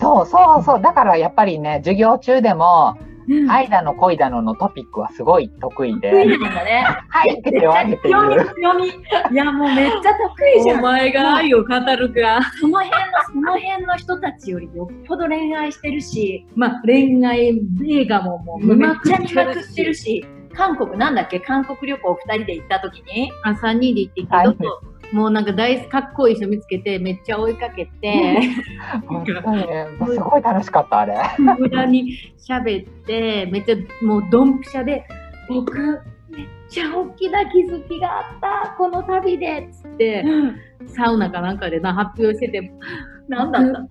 [0.00, 0.82] そうそうそう。
[0.82, 2.96] だからやっぱりね、授業中でも、
[3.28, 6.86] うん愛だの恋だののトピックはすごい得意で、得意なんだね。
[7.08, 7.98] はい強み。
[7.98, 8.86] 強み。
[8.88, 10.82] いや、もうめっちゃ得意じゃん。
[10.82, 12.40] 前が愛を語るか。
[12.60, 17.58] その辺の、その辺の人たちよりよっぽど恋愛してるし、まあ、恋愛
[17.88, 21.40] 映画ももうめっちゃ見まくってるし、韓国なんだっけ？
[21.40, 24.80] 韓国旅行二人で行った時に、あ、3人で行ってきて、はいどこ？
[25.12, 28.40] もうなんか大好かっこいい人見つけて、めっちゃ追いかけて、
[30.06, 31.14] すごい楽しかった、あれ。
[31.58, 35.04] 無駄に喋って、めっちゃもうドンピシャで、
[35.48, 35.76] 僕、
[36.30, 38.20] めっちゃ大きな気づきがあ
[38.66, 40.24] った、この旅で、つって、
[40.86, 42.72] サウナかなんかでな、発表してて、
[43.28, 43.80] なんだった？
[43.80, 43.88] もう、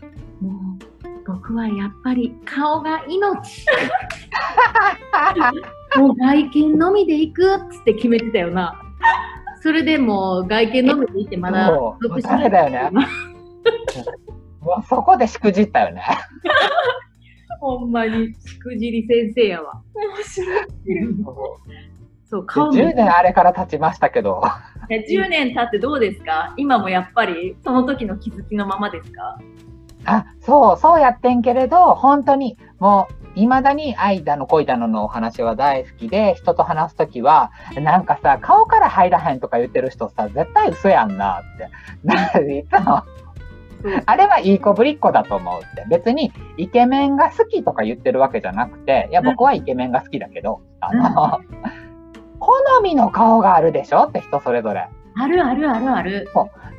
[1.26, 3.66] 僕はやっぱり顔が命。
[5.98, 8.82] もう外見のみで行くっつって決めてたよな。
[9.66, 12.92] それでもう外見のみで行ってまだ独身だよね。
[14.62, 16.04] もうそこでしくじったよね。
[17.60, 19.82] ほんまにしくじり先生やわ。
[22.30, 22.74] そう、顔も。
[22.74, 24.44] 10年あれから経ちましたけど、
[24.92, 26.54] え10年経ってどうですか？
[26.58, 29.40] 今もやっぱりその時の気づきのままですか？
[30.06, 41.70] あ、そう、そうやってんけれど、本当に、もう、未だに愛だの恋だののお話は大好きで、人と話すときは、なんかさ、顔から入らへんとか言ってる人さ、絶対嘘やんなって。
[42.04, 43.04] ないつも、
[44.06, 45.86] あれはいい子ぶりっ子だと思うって。
[45.90, 51.40] 別に、イケメンが好きとか言ってるわけじゃなくて、いや、僕はイケメンが好きだけど、あの、
[52.40, 54.88] 好みの顔があるでしょって人それぞれ。
[55.18, 56.28] あるあるあるある。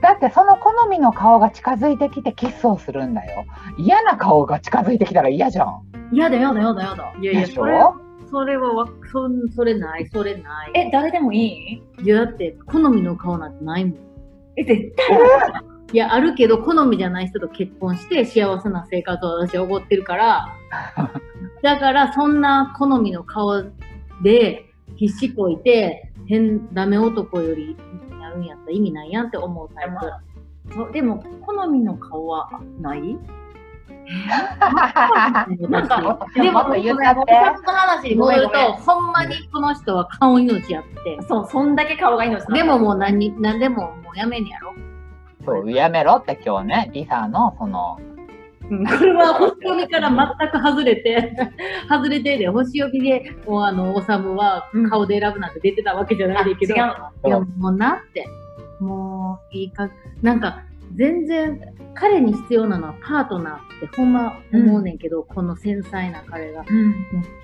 [0.03, 3.45] だってその好みの顔が近づいてきてキスをするんだよ。
[3.79, 5.83] 嫌な顔が近づいてきたら嫌じゃん。
[6.13, 7.15] やだやだやだやだ。
[7.21, 7.95] いやいや、それょ？
[8.31, 10.73] それはわそんそれない、それない。
[10.75, 11.83] え、誰でもいい？
[12.03, 13.97] いや、だって好みの顔なんてないもん。
[14.57, 15.17] え、絶対
[15.93, 20.49] いや、あるけど、好みじゃない人と結婚して幸せな生活を私はおごってるから、
[21.63, 23.63] だから、そんな好みの顔
[24.23, 28.06] で必死こいて、変、ダメ男よりや
[28.37, 30.75] るんやったら意味ないやんって思うタイプ。
[30.75, 32.49] そうでも、好みの顔は
[32.81, 33.19] ない？
[35.69, 37.33] なんか、でも言ったって。
[37.65, 38.73] その話にもう言うと。
[38.75, 41.19] ほんまにこの人は顔命やって。
[41.29, 44.75] そう、そんだけ顔が命でももう何、何でももうやめんやろ。
[45.45, 47.99] そう、やめろって今日ね、リサのその、
[48.71, 51.37] うんこれは星読みから全く外れて、
[51.89, 58.27] 外れてで、星読みで、もうあの、おさむは顔で選ぶなんて出てたわけじゃないけど、違うのいや、もうなって、
[58.81, 59.89] もういいか、
[60.23, 60.63] なんか、
[60.95, 61.61] 全然、
[61.95, 66.95] 彼に必要なのはパートナーってほんま思うねんけど、この繊細な彼が、うん。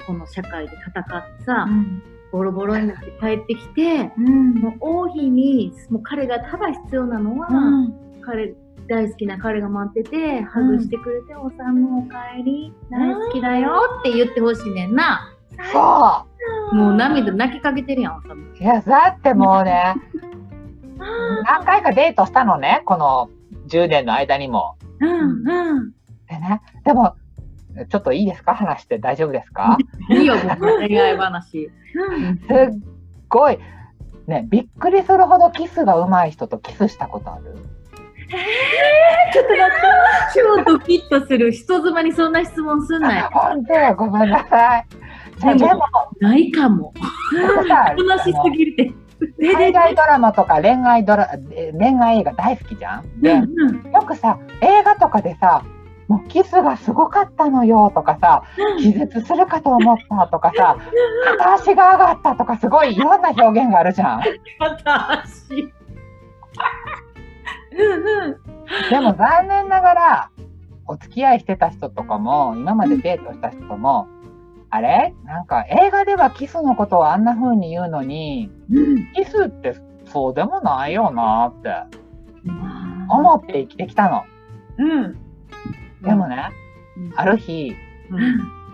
[0.06, 2.02] この社会で戦ってさ、うん。
[2.30, 4.54] ボロボロになって帰ってきて、うん。
[4.54, 7.94] もう王妃に、もう彼がただ必要なのは、うん。
[8.22, 8.54] 彼
[8.88, 15.32] 大好きな彼が待ってて、ハグしてくれて、おさむおかえり、大好きだよって言ってほしいねんな。
[15.72, 16.26] そ
[16.74, 18.52] もう涙泣きかけてるやん、おさむ。
[18.52, 19.94] ういや、だってもうね、
[21.44, 23.28] 何回かデートしたのね、この
[23.68, 24.76] 10年の間にも。
[25.00, 25.10] うん。
[25.48, 25.90] うん。
[26.28, 27.14] でね、でも、
[27.88, 28.54] ちょっといいですか？
[28.54, 29.78] 話して大丈夫ですか？
[30.10, 31.70] いいよ、僕の恋愛話。
[31.70, 32.80] すっ
[33.28, 33.58] ごい、
[34.26, 37.56] ね、びっくりするほどキスが上手い人とキスしたことある？
[39.32, 41.52] ちょっと待って、超ドキッとする。
[41.52, 43.30] 人妻にそんな質問すんなよ。
[43.32, 44.86] 本当や、ごめんなさい。
[45.58, 45.80] でも
[46.20, 46.92] ないかも。
[47.56, 48.86] 僕さ話しすぎるっ
[49.38, 49.54] て。
[49.54, 53.20] 海外ドラマとか恋愛ドラえ恋愛映画大好きじゃん？
[53.20, 53.92] で、うん。
[53.92, 55.62] よくさ、映画とかでさ、
[56.08, 58.42] もうキスがすごかったのよとかさ、
[58.78, 60.76] 気絶するかと思ったとかさ、
[61.38, 64.20] 片足が上がったとかすごいいろんな表現があるじゃん。
[64.58, 65.72] 片足。
[67.78, 68.38] うんう
[68.86, 68.90] ん。
[68.90, 70.30] でも残念ながら、
[70.86, 74.08] お付き合いしてた人とかも、今までデートした人も、
[74.70, 75.14] あれ？
[75.24, 78.50] なんか映画ではキスのことをあんな風に言うのに、
[79.14, 81.68] キスってそうでもないよなって
[83.08, 84.24] 思って生きてきたの。
[84.78, 85.18] うん。
[86.02, 86.48] でもね、
[87.16, 87.74] ある日、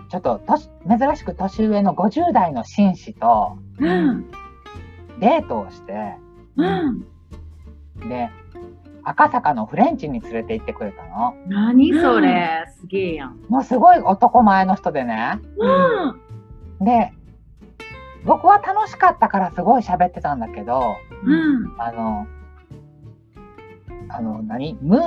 [0.09, 4.31] ちょっと年珍しく年上の50代の紳士とうん。
[5.19, 6.15] デートをして、
[6.55, 7.01] うん。
[8.07, 8.29] で、
[9.03, 11.35] 赤坂のフレンチに連れて行ってくれたの。
[11.47, 13.39] 何それ、すげえやん。
[13.49, 15.39] もうすごい男前の人でね。
[15.57, 16.85] うん。
[16.85, 17.13] で、
[18.25, 21.81] 僕は楽しかったからすごい喋ってたんだけど、うん。
[21.81, 22.27] あの、
[24.09, 24.77] あの、何？
[24.81, 24.99] 無、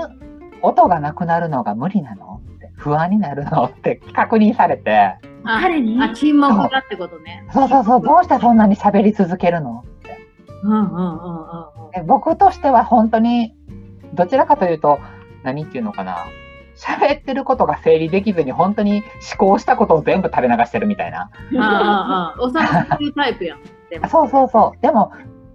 [0.62, 2.40] 音がなくなるのが無理なの？
[2.57, 3.64] って、不安になるの？
[3.64, 6.01] って確認されて、あ彼に？
[6.01, 7.47] あ、沈黙がってことね。
[7.53, 9.84] そうそうそう、どうしてそんなに喋り続けるの？
[9.84, 10.18] って。
[10.62, 11.90] うんうんうんうんうん。
[11.90, 13.57] で僕としては本当に、
[14.15, 14.99] どちらかというと、
[15.43, 16.27] 何っていうのかな。
[16.75, 19.03] 喋ってることが整理できずに本当に
[19.39, 21.31] 思考したことを全部垂れ流してるみたいな。
[21.59, 23.61] ああ、ああ、おさタイプやん。
[24.09, 24.83] そうそうそう。
[24.83, 25.13] でも、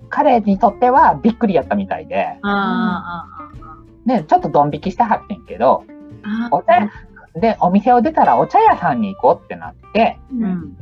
[0.10, 3.28] 彼にとってはびっくりやったみたいで、ああ、
[4.06, 5.84] ね、ちょっとドン引きしてはってんけど、
[6.24, 6.92] ああ、あお茶屋
[7.40, 10.34] で、お店を出たらお茶屋さんに行こうってなって、あ。
[10.34, 10.78] うん。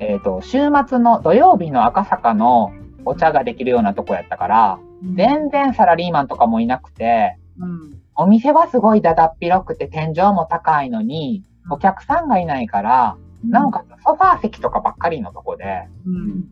[0.00, 2.72] えっ、と、週末の土曜日の赤坂の
[3.04, 8.00] お茶ができるようなとこやったから、全然サラリーマンとかもいなくて、うん。
[8.16, 16.44] お店はすごいだだっ広くて天井も高いのに、お客さんがいないから、なんかソファー席とかばっかりのとこで、うん。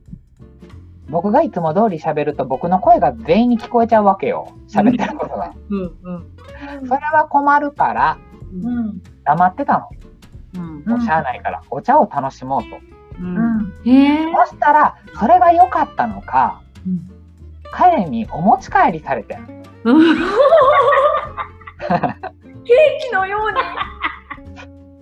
[1.10, 4.52] 僕がいつも通り喋ると僕の声が全員に聞こえちゃうわけよ。
[4.68, 5.54] 喋ってることが。
[5.70, 5.80] うん。
[5.80, 6.88] うん。
[6.88, 8.18] それは困るから、
[8.62, 9.02] うん。
[9.24, 9.88] 黙ってたの。
[10.54, 10.84] うん。
[10.84, 12.68] もうしゃあないから、お茶を楽しもうと。
[13.20, 13.74] うん。
[13.84, 14.32] へえ。
[14.48, 17.17] そしたら、それが良かったのか、うん
[17.72, 19.46] 彼にお持ち帰りされてん。
[19.46, 19.96] ケー
[23.00, 23.58] キのように、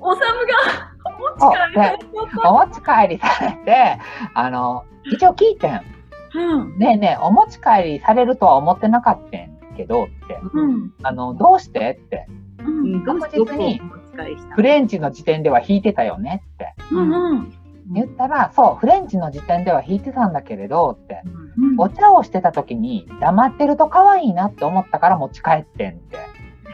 [0.01, 0.93] おさむが、
[1.37, 2.05] おそう力でで
[2.45, 3.99] お持ち帰りされて、
[4.35, 5.81] あの、一応聞いてん。
[6.35, 6.79] うん。
[6.79, 10.39] ねえねえ、お持ち帰りされるとは思ってなかったんけどって。
[10.53, 10.93] うん。
[11.03, 12.27] あの、どうしてって。
[12.61, 12.65] う。
[12.65, 16.75] うん確実にお持ち帰りしたフレンチの時点では弾いてたよねって。
[16.91, 17.11] うん。
[17.11, 17.53] うん。
[17.93, 21.23] 言ったら、そう、フレンチの時点では弾いてたんだけれどって。
[21.25, 21.47] うん
[21.79, 26.17] お茶をしてた時に黙ってると可愛いなって思ったから持ち帰ってんって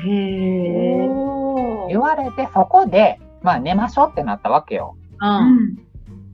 [0.04, 1.08] へえ。
[1.08, 4.96] お言われて、そこで、まあ寝ましょうってなったわけよ。
[5.20, 5.26] う。
[5.26, 5.76] うんん。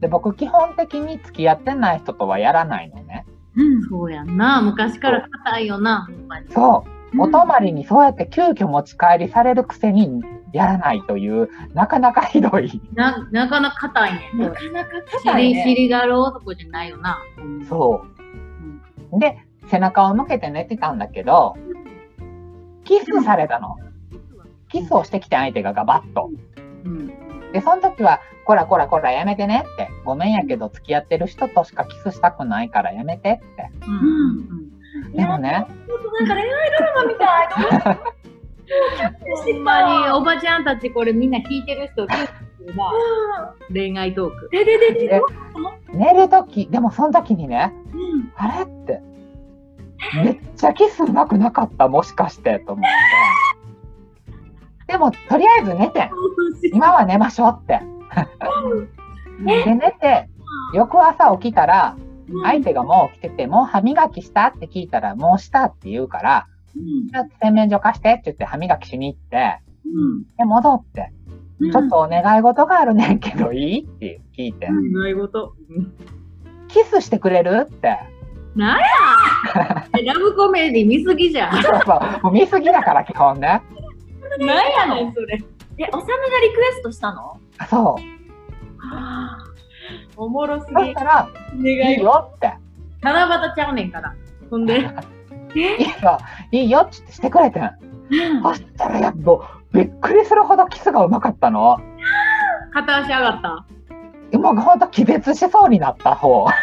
[0.00, 3.26] で、僕基本的に付き合ってない人とはやらないのね。
[3.56, 3.82] うん。
[3.88, 4.62] そうやんな。
[4.62, 6.50] 昔から硬いよな、ほんまに。
[6.50, 7.20] そう。
[7.20, 10.22] お泊まりにそうやって急遽持ち帰りされるくせに
[10.52, 12.80] やらないという、なかなかひどい。
[12.94, 14.30] な、なかなか硬いね。
[14.34, 14.90] なかなか
[15.24, 17.18] 硬いね知りがる男じゃないよな。
[17.38, 18.04] うんそ
[19.12, 19.20] う。
[19.20, 19.38] で、
[19.68, 21.56] 背中を向けて寝てたんだけど、
[22.84, 23.76] キスされたの。
[24.70, 26.30] キスをしてきて相手がガバッと。
[26.84, 27.06] うん。
[27.52, 29.90] で、その時は、こらこらこらやめてねって。
[30.04, 33.70] ごめんやけど付き合ってる人としかキスしたくないからやめてって。
[33.86, 35.12] うん。
[35.12, 37.98] でもね、ちょっとなんか恋愛ドラマみたい。
[39.54, 42.32] ほんまに、おばちゃんたちこれみんな聞いてる人、聞いて
[42.66, 43.54] るな。
[43.72, 44.48] 恋愛トーク。
[44.50, 45.08] でででで。
[45.08, 45.22] で
[45.92, 48.32] 寝る時、でもその時にね、うん。
[48.36, 49.00] あれって、
[50.22, 51.88] めっちゃキスうまくなかった？
[51.88, 52.84] もしかしてと思っ
[54.86, 54.92] て。
[54.92, 56.10] でも、とりあえず寝て。
[56.72, 57.80] 今は寝ましょうって。
[59.44, 60.28] で、寝て、
[60.74, 61.96] 翌朝起きたら、
[62.44, 64.46] 相手がもう起きてて、もう歯磨きした？
[64.48, 66.46] って聞いたら、もうしたって言うから、
[67.10, 69.60] じゃあ洗面所貸してって言って歯磨きしに行って、
[70.36, 71.12] で、戻って、
[71.72, 73.80] ちょっとお願い事があるねんけどいい？
[73.84, 75.54] って聞いて、願い事。
[76.68, 77.66] キスしてくれる？
[77.68, 77.98] って。
[78.54, 78.84] なんや
[80.14, 81.62] ラブコメディ見すぎじゃん。
[81.62, 83.62] そうそう、もう見すぎだから基本ね。
[84.40, 85.38] なんやねん、それ。
[85.78, 87.38] え、おさむがリクエストしたの？
[87.68, 88.02] そう。
[90.16, 90.74] おもろすぎ。
[90.74, 91.98] そしたら、いい願い。
[92.02, 92.52] よって。
[93.00, 94.14] 七夕ちゃうねんから。
[94.50, 94.88] ほんで、
[95.58, 96.18] いいよ、
[96.52, 97.70] いいよってってしてくれてん。
[98.42, 101.78] そしたらやっぱ、びっくりするほどキスがうまかったの。
[102.72, 103.66] 片足上がった。
[104.38, 106.46] もうほんと気絶しそうになった方。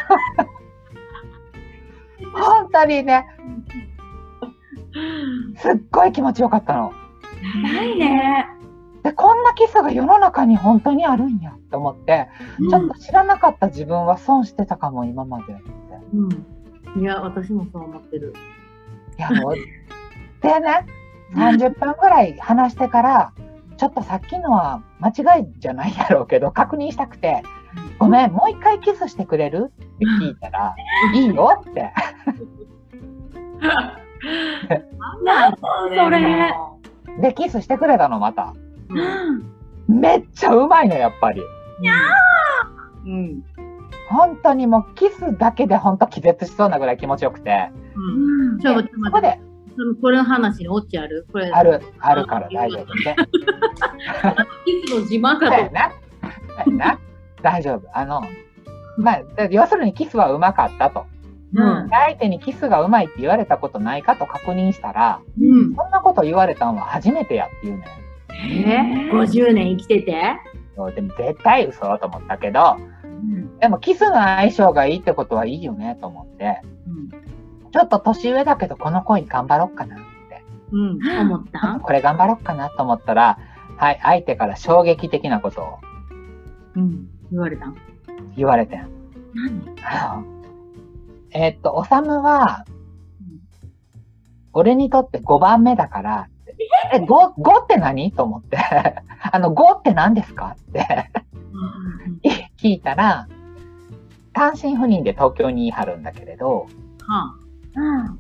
[2.34, 3.26] 本当にね、
[5.58, 6.92] すっごい気持ちよかったの。
[7.64, 8.48] ないね。
[9.04, 12.28] で、こんなキスが世の中に本当にあるんやって思って、
[12.70, 15.64] ちょっと知らなかった自分は損してたかも、今までって。
[16.14, 16.28] う
[17.00, 17.02] ん。
[17.02, 18.34] いや、私もそう思ってる。
[19.18, 19.56] いや、もう、
[20.42, 20.86] でね、
[21.34, 23.34] 30分ぐらい話してから、
[23.78, 27.44] ちょっとさっきのは間違いじゃないやろうけど、確認したくて、
[28.00, 29.74] ごめん、もう一回キスしてくれる？
[29.78, 30.76] って聞いたら、
[31.14, 31.92] いいよって。
[35.24, 36.54] なんそれ。
[37.22, 38.54] で、キスしてくれたの、また。
[38.90, 38.94] う
[39.32, 39.56] ん
[39.88, 41.42] めっちゃうまいの、やっぱり。
[43.06, 43.44] うん
[44.16, 47.70] 本当にもうキスだけで本当気絶しそうなぐらい気持ちよくて。
[47.96, 49.40] うんちょっと待ってそこで、
[49.76, 51.28] そのこれの話にオチある？
[51.32, 53.16] これある、あるから大丈夫で。
[54.66, 55.92] キスの自慢かとな。
[56.78, 57.00] な。
[57.42, 57.88] 大丈夫。
[57.94, 58.22] あの、
[58.98, 61.06] まあ、で要するにキスはうまかったと。
[61.54, 70.14] うん相手にキスがうまいって言われたことないかと確認したら、うんそんなこと言われたんは初めてやっていうねえ50年生きてて？
[70.14, 70.38] ん。
[70.76, 72.76] そうでも絶対嘘と思ったけど、
[73.60, 76.62] でもキスの相性がいいってことはいいよねと思って、
[77.72, 80.00] ちょっと年上だけどこの恋頑張ろっかなっ
[80.30, 80.44] て。
[80.72, 81.00] うん。
[81.22, 81.80] 思った？
[81.82, 83.38] これ頑張ろっかなと思ったら、
[83.78, 85.80] はい、相手から衝撃的なことを。
[86.76, 87.08] うん。
[87.32, 87.76] 言われたん？
[88.38, 88.82] 言われてん。
[89.84, 90.26] あの
[91.32, 92.64] えーっと、おさむは、
[94.54, 96.28] 俺にとって5番目だから
[96.94, 98.12] え、5、5って何？
[98.14, 98.58] と思って、
[99.32, 100.56] あの、5って何ですか？
[100.58, 101.10] って。
[102.58, 103.28] 聞いたら、
[104.36, 106.68] 単身赴任で東京に言い張るんだけれど、
[107.08, 107.36] は
[107.76, 108.20] うん。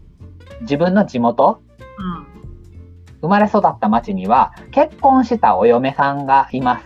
[0.61, 1.61] 自分の地元、
[1.97, 2.25] あ
[3.21, 6.85] 生まれ育った町には結婚したお嫁さんがいます。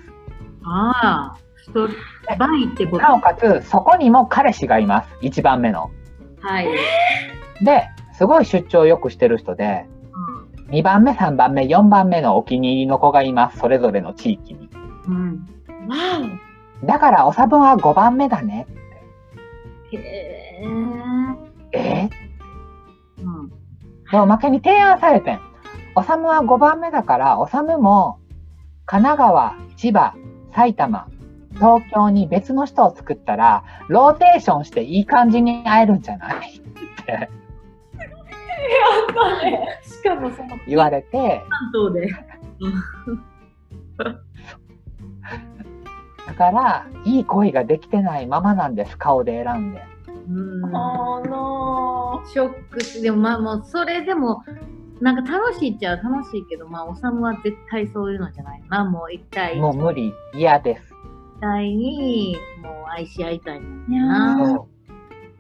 [0.63, 1.89] ああ一人
[2.37, 5.09] 倍ってことなおかつ、そこにも彼氏がいます。
[5.21, 5.91] 1番目の。
[6.41, 6.67] はい
[7.61, 9.85] で、すごい出張よくしてる人で、
[10.69, 13.59] 2番目、3番目、4番目のお気に入りの子がいます。
[13.59, 14.69] それぞれの地域に。
[15.07, 15.45] うん
[15.87, 15.95] わ
[16.83, 18.65] だから、おさぶんは5番目だね。
[19.97, 20.61] へ
[21.71, 22.09] ええ
[23.21, 23.49] うん。
[24.11, 25.39] で、おまけに提案されてん。
[25.95, 28.19] おさむは5番目だから、おさむも、
[28.85, 30.13] 神奈川、千葉、
[30.53, 31.07] 埼玉、
[31.55, 36.57] 東京に別の人を作ったら、ローテーションしていい感じに会えるんじゃない？
[36.57, 37.29] って。
[39.83, 39.89] お。
[39.89, 42.11] しかもその、言われて、関東で。
[43.97, 44.21] だ
[46.39, 49.83] から、いい恋ができてないままなんです、顔で選んで。
[50.07, 50.75] うん。
[50.75, 52.81] あのショック。
[52.81, 54.41] しでもまあもうそれでも
[55.01, 58.63] なんか楽しいっちゃ楽しいけどまあおさむは絶対そういうのじゃない。
[58.69, 60.93] なもう一体もう無理、嫌です。
[61.37, 64.65] 一体にもう愛し合いたいな。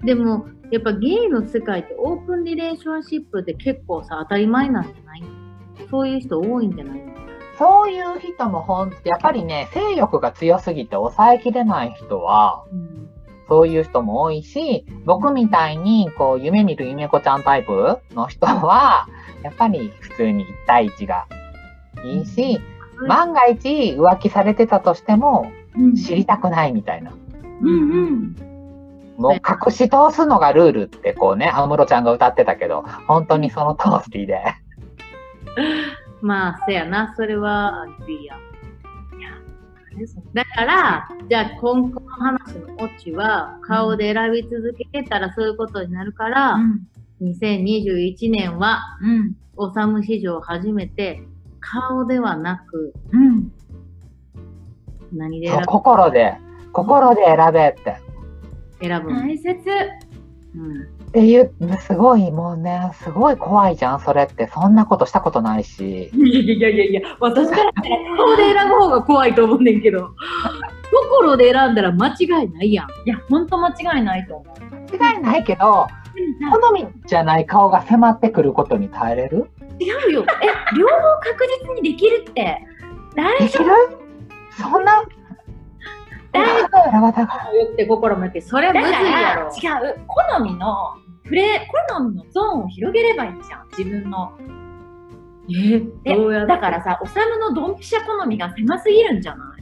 [0.03, 5.23] でもやっぱゲイの世界ってオープンリレーションシップって結構さ当たり前なんじゃない？
[5.89, 7.01] そういう人多いんじゃない？
[7.59, 13.09] そういう人もほん、やっぱりね、性欲が強すぎて抑えきれない人は、うん
[13.49, 19.07] そういう人も多いし、僕みたいに、こう、夢見る夢子ちゃんタイプの人は、
[19.41, 21.25] やっぱり普通に1対1が
[22.05, 22.61] いいし、
[23.07, 27.11] 万が一浮気されてたとしても、うん知りたくないみたいな。
[27.61, 27.71] うんう
[28.11, 28.35] ん。
[29.17, 34.43] もう隠し通すのがルールってこうね、安室ちゃんが歌ってたけど、本当にその通りで。
[36.21, 38.35] まあせやなそれは agree や
[40.33, 46.57] だから、じゃあ今後の話のオチは、顔で選び続けてたらそういうことになるから、
[47.21, 49.35] 2021年は、うん。
[49.57, 51.23] おさむ史上初めて、
[51.59, 53.51] 顔ではなく、うん。
[55.11, 56.37] 何で選心で、
[56.71, 57.97] 心で選べって。
[58.79, 59.59] ぶ選ぶの、大切。
[60.55, 64.47] うんっていう、すごいもうね、すごい怖いじゃん、それって。
[64.53, 66.11] そんなことしたことないし。
[66.13, 67.71] いやいやいやいや、私から
[68.15, 70.11] 顔で選ぶ方が怖いと思うねんけど、
[71.11, 72.87] 心で選んだら間違いないやん。
[72.87, 74.97] いや、ほんと間違いないと思う。
[74.97, 75.87] 間違いないけど、
[76.51, 79.49] 好みじゃない顔が迫ってくることに耐えれる？
[79.79, 80.25] 違うよ。
[80.43, 82.61] え、両方確実にできるって。
[83.15, 83.71] 大丈できる？
[84.51, 85.01] そんな、
[86.31, 87.51] だから。
[87.53, 88.79] 言って心もやって、それ夫。
[88.79, 89.47] むずだいやろ。
[89.47, 90.01] 違う。
[90.07, 93.67] 好みの、プレ好みのゾーンを広げればいいじゃん。
[93.77, 94.37] 自分の。
[95.51, 99.55] えでどうやだからさ、おさむのドンピシャ好みが狭すぎるんじゃな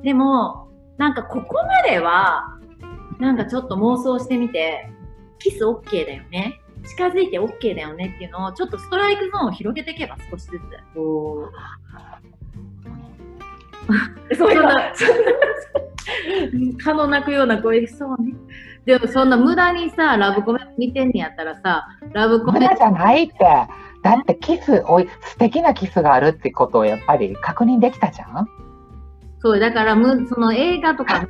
[0.00, 0.02] い？
[0.02, 1.54] でも、なんかここ
[1.84, 2.58] までは、
[3.18, 4.90] なんかちょっと妄想してみて、
[5.38, 6.60] キス OK だよね。
[6.84, 10.60] 近づいて OK だよねっていうのを、ちょっとストライクゾーンを広げていけば少しずつ。
[14.30, 18.34] こそんなう、蚊の鳴くような声しそうね。
[18.84, 23.34] でもそんな無駄にさ、ラブコメ見てんねやったらさ、ラブコメ無駄じゃないって。
[24.02, 28.48] だってキス、おい、素敵なキスがあるってことをやっぱり確認できたじゃん？
[29.40, 31.26] そう、だからむ、その映画とか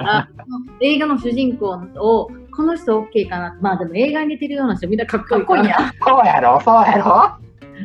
[0.80, 3.58] 映画の主人公を、この人 OK かな？
[3.60, 5.76] まあでも映画に出てるような人みんなかっこいいかっこいいや。
[6.06, 7.32] そうやろそうやろ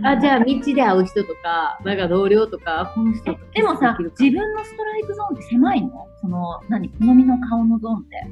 [0.03, 6.07] あ、じゃあ道で会う人とか、なんか同僚とか、この人えでもさ、自分のストライクゾーンって狭いの？
[6.21, 8.27] その、何、好みの顔のゾーンって。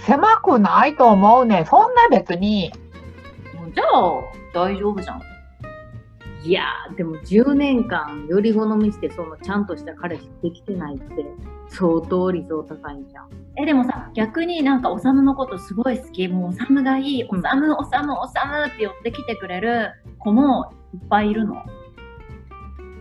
[0.00, 1.64] 狭くないと思うね。
[1.68, 2.72] そんな別に。
[3.74, 4.22] じゃあ、
[4.54, 5.22] 大丈夫じゃん。
[6.44, 11.26] いやー、でも10年間より好みして、そのちゃんとした彼氏できてないって、
[11.68, 13.28] 相当理想高いんじゃん。
[13.56, 16.28] え、でもさ、逆になんか、おさむのことすごい好き。
[16.28, 17.24] もう、おさむがいい。
[17.24, 21.62] おさむ、おさむ、おさむって寄ってきてくれる子もいっぱいいるの。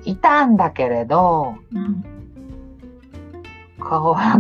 [0.03, 2.03] いたんだけれど、うん。
[3.80, 4.39] 顔が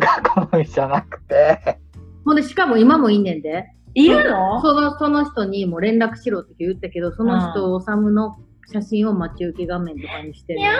[0.49, 1.79] 好みじゃなくて。
[2.25, 3.71] ほんで、しかも今もいんねんで。
[3.93, 4.61] いるの？
[4.61, 8.35] その、その人にも連絡しろって言ったけど、その人、おさむの
[8.71, 10.73] 写真を待ち受け画面とかにしてるいや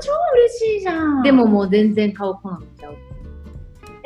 [0.00, 1.22] 超嬉しいじゃん。
[1.22, 2.96] でももう全然顔好みちゃう。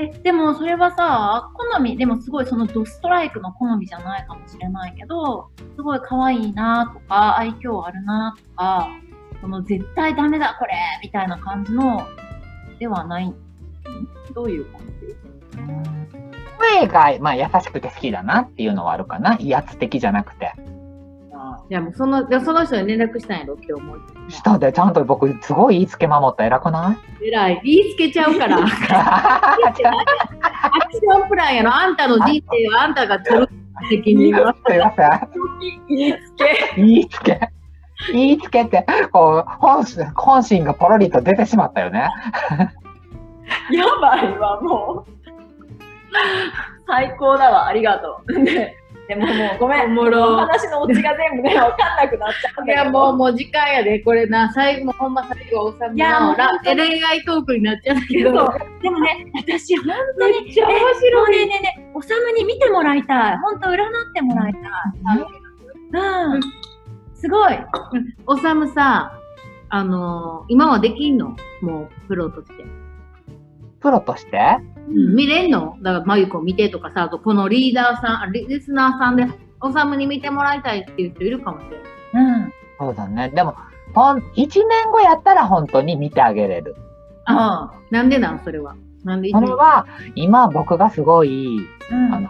[0.00, 8.88] え、でもそれはさ、好み、でもすごいそのドストライクの好みじゃないかもしれないけど、すごい可愛いなとか、愛嬌あるなとか、
[9.40, 10.72] その絶対ダメだこれ
[11.02, 12.06] みたいな感じの
[12.78, 13.34] ではない。
[14.34, 15.16] どういう感じ？
[16.58, 19.36] 声が、まあ、優しくて好きだなっていうのはあるかな。
[19.40, 20.52] 威圧的じゃなくて。
[21.70, 23.96] いやもうその、いやその人に連絡したんやろ、今日も。
[24.28, 27.26] 下でちゃんと僕、すごい言いつけ守った偉くない？
[27.26, 27.60] えらい。
[27.64, 28.58] 言いつけちゃうから。
[28.58, 31.74] アクションプランやろ。
[31.74, 33.48] あんたの人生はあんたが取る
[33.90, 34.54] 責任は。
[34.66, 35.28] すいません。
[35.88, 36.74] 言いつけ。
[36.76, 37.50] 言いつけ。
[38.12, 42.08] 言いつけて、こう、本心本心がポロリと出てしまったよね。
[43.70, 45.10] やばいわ、もう。
[46.86, 48.44] 最高だわ、ありがとう。
[48.44, 48.77] で
[49.08, 52.66] でももうごめん、おもろ話のオチが全部ね、わかんなくなっちゃう。
[52.66, 54.00] いやもう、もう時間やで。
[54.00, 58.30] これな、最後、ほんま最後、おさむいやもうの恋愛トークになっちゃったけど。
[58.82, 61.44] でもね、私、本当に、めっちゃ面も白い。
[61.44, 63.38] うねねね、おさむに見てもらいたい。
[63.38, 63.78] 本当、占っ
[64.12, 64.62] てもらいたい。
[66.34, 66.40] うん。
[67.14, 67.58] すごい。
[68.26, 69.18] おさむさ、
[69.70, 71.34] あのー今はできんの？
[71.62, 72.64] もう、プロとして。
[73.80, 74.58] プロとして？
[74.88, 75.76] 見れんの？
[75.82, 79.26] だから、まゆこ見てとかさ、あとこのリーダーさん、あリリスナーさんで、
[79.60, 82.26] おさむに見てもらいたいっていう人いるかもしれない。
[82.26, 82.52] うん。
[82.78, 83.30] そうだね。
[83.30, 83.54] でも、
[83.94, 86.76] ほん、一年後やったら本当に見てあげれる。
[87.24, 88.74] ああ、なんでなんそれは？
[89.04, 91.58] なんでそれは、今僕がすごい、
[91.90, 92.14] うん。
[92.14, 92.28] あの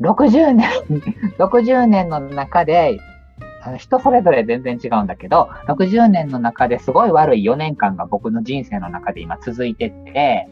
[0.00, 0.68] 60年、
[1.38, 2.98] 60年の中で、
[3.64, 10.48] あの人それぞれ全然違うんだけど、60年の中ですごい悪い4年間が僕の人生の中で今続いてて、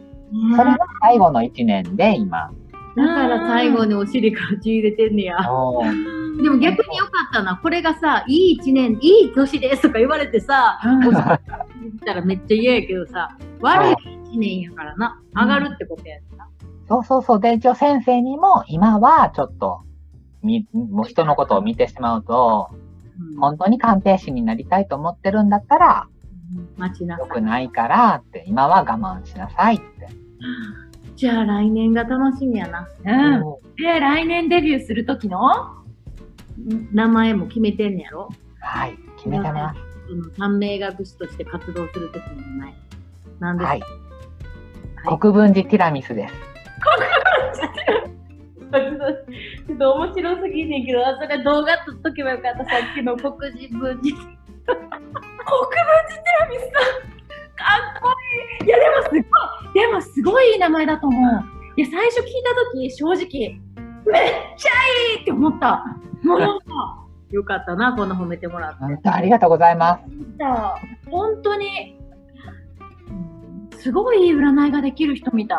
[0.56, 2.50] それが最後の1年で今。
[2.96, 5.36] だから最後にお尻から血入れてんねや。
[5.36, 7.56] でも逆によかったな。
[7.62, 13.94] これがさ、いい一年、いい年ですとか言われてさ、うんお尻たらめっちゃ嫌やけどさ、悪い
[14.30, 15.20] 一年やからな。
[15.34, 16.48] 上がるってことやな。
[16.88, 17.40] そうそうそう。
[17.40, 19.82] で、一応先生にも今はちょっと、
[20.42, 22.86] み、もう人のことを見てしまうと、うん
[23.38, 26.08] 本当に鑑定士になりたいと思ってるんだったら、
[26.76, 27.40] 待ちなさい良く。
[27.40, 29.86] ないからって、今は我慢しなさいって。
[31.16, 32.88] じゃあ来年が楽しみやな。
[33.04, 33.40] うん。
[33.40, 35.40] もで、来年デビューする時の？
[36.92, 38.28] 名前も決めてんねやろ？
[38.30, 39.80] うはい、決めてます。
[40.08, 42.74] その短命学士として活動するときの名前。
[43.40, 43.68] なんですか？
[43.68, 43.82] はい。
[45.18, 46.34] 国分寺ティラミスです。
[49.66, 54.12] ちょっと面白すぎんねんけど、あそれ動画撮っとけばよかった、さっきの黒人文字。
[54.66, 54.90] 国分
[56.08, 57.64] 寺ティラミスか
[57.98, 58.10] っこ
[58.60, 58.66] いい。
[58.66, 59.22] いやでもすごい。
[59.74, 61.22] でもすごいいい名前だと思う。
[61.76, 64.22] いや最初聞いた時正直めっ
[64.56, 64.70] ちゃ
[65.16, 65.84] いいって思った。
[66.22, 66.64] もうなんか
[67.30, 68.78] よかったな、こんな褒めてもらって。
[68.78, 70.02] 本当ありがとうございます。
[70.38, 70.76] さ
[71.10, 71.98] 本当に
[73.78, 75.58] すごいいい占いができる人みたい。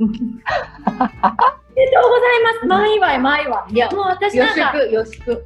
[0.00, 2.66] おめでとうございます。
[2.66, 5.44] 前祝い前祝いいやもう私よなんかしく、よしく。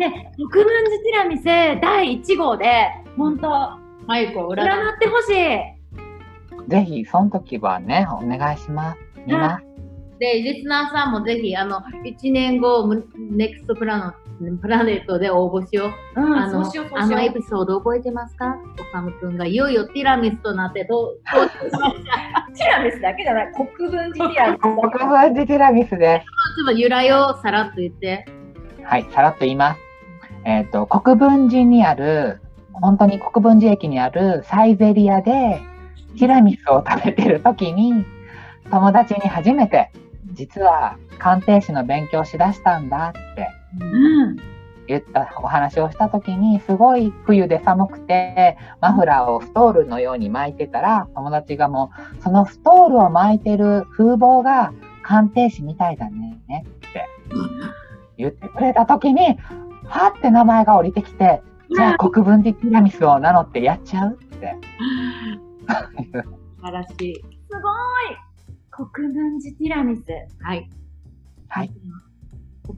[0.00, 1.44] ね国分寺ティラミス
[1.80, 3.48] 第1号で本当
[4.06, 8.98] マイコ、占占ってほしいぜひ、その時はね、お願いします。
[9.26, 9.64] 見ます。
[10.18, 14.14] で、リスナーさんもぜひ、あの、1年後、むネクストプラノ
[14.60, 16.20] プラネットで応募しよう。
[16.20, 18.56] うんあのあのエピソード覚えてますか？
[18.78, 21.50] おさむくんがいよいよティラミスとなってどう、どう
[22.56, 24.60] ティラミスだけじゃない、国分寺ティラミス。
[24.60, 26.24] 国分寺ティラミスで
[26.56, 28.24] ちょっと由来をさらっと言って。
[28.78, 28.84] す。
[28.84, 29.89] はい、さらっと言います。
[30.44, 32.40] えっ、と、国分寺にある、
[32.72, 35.60] 本当に国分寺駅にあるサイゼリアで、
[36.18, 38.04] ティラミスを食べてる時に、
[38.70, 39.90] 友達に初めて、
[40.32, 43.48] 実は鑑定士の勉強しだしたんだって
[43.80, 44.36] うん。
[44.86, 54.72] 言ったお話をした時に、すごい冬で寒くて、マフラーをストールのように巻いてたら、友達がもう、そのストールを巻いてる風貌が
[55.02, 57.06] 鑑定士みたいだねって
[58.18, 59.38] 言ってくれた時に、
[59.90, 61.42] はって名前が降りてきて、
[61.74, 64.56] じゃあ国分寺ティラミスを名乗ってやっちゃうって。
[65.68, 67.14] 素晴らしい。
[67.14, 67.68] すご
[68.78, 70.02] い国分寺ティラミス。
[70.42, 70.68] はい。
[71.48, 71.70] はい。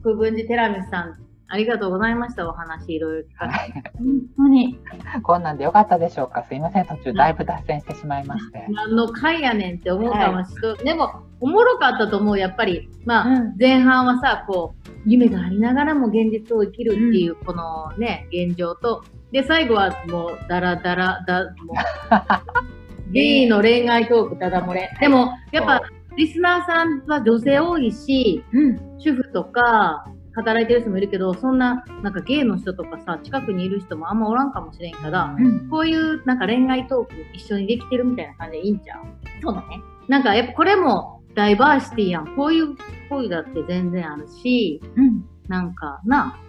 [0.01, 1.13] 国分寺テラミスさん、
[1.47, 2.49] ありがとうございました。
[2.49, 3.91] お話いろいろ聞かせて。
[3.97, 4.79] 本当に。
[5.21, 8.65] こんなんでよかったでしょうかすいません、途中だいぶ脱線してしまいまして。
[8.69, 10.83] 何の回やねんって思うかもしれない。
[10.83, 12.39] でも、おもろかったと思う。
[12.39, 24.89] やっぱり、まあ、うん前半はさ、こう、夢がありながらも現実を生きるっていう、このね、現状と、で、最後はもう、だらだら、だ、もう、 ゲイの恋愛トーク、ただ漏れ。
[24.99, 25.81] でも、やっぱ、
[26.15, 28.99] リスナーさんは女性多いし、うん。
[28.99, 35.69] 主婦とか、働いてる人もいるけど、そんな、なんかゲイの人とかさ、近くにいる人もあんまおらんかもしれんから、うん。
[35.69, 39.01] こういうなんか恋愛トーク一緒にできてるみたいな感じでいいんちゃう？
[39.41, 39.79] そうだね。
[40.07, 42.35] なんかやっぱこれもダイバーシティやん。
[42.35, 42.75] こういう
[43.09, 45.25] 恋だって全然あるし、うん。
[45.47, 46.39] なんかな、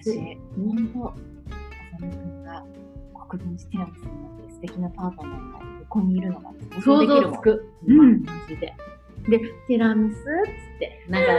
[0.00, 1.14] 私、本当、
[1.96, 2.64] 浅野くんが
[3.28, 6.50] 国分寺ティラミスになって素敵なパートナーが横にいるのが
[6.80, 7.06] 想。
[7.06, 7.72] 像つく。
[7.86, 8.74] うんマジで。
[9.28, 11.30] で、ティラミスっつって、なんか、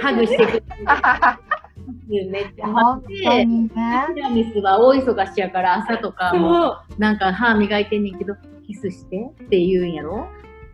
[0.00, 2.30] ハグしてくれる。
[2.30, 3.68] めっちゃ本当待って、にね。
[3.68, 6.76] ティラミスは大忙しやから朝とかも。
[6.96, 8.34] なんか歯磨いてんねんけど、
[8.66, 10.28] キスしてって言うんやろ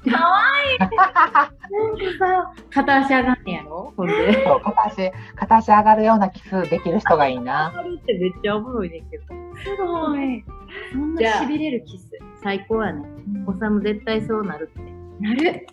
[0.09, 0.41] かわ
[0.73, 0.79] いい。
[0.79, 3.93] なんかさ、片足上がんねやろ？
[3.97, 4.45] ほんで。
[4.45, 7.73] そう片足、片足上がるようなキスできる人がいいな。
[7.77, 9.25] あるってめっちゃおもろいねんけど。
[9.63, 10.45] すごい。
[10.93, 12.07] そんじゃあな痺れるキス。
[12.43, 13.07] 最高やね。
[13.47, 14.91] おさむ絶対そうなるって。
[15.21, 15.67] なる。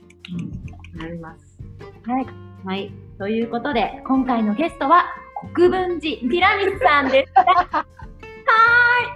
[0.96, 1.58] なります。
[2.06, 2.26] はい。
[2.66, 2.92] はい。
[3.18, 5.06] ということで、今回のゲストは
[5.56, 7.44] 国分寺ティラミスさんでした。
[7.46, 7.86] はーい。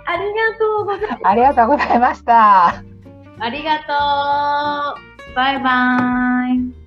[0.06, 1.20] ありがとうございます。
[1.24, 2.84] ありがとうございました。
[3.44, 5.36] ありがとう。
[5.36, 6.81] バイバーイ。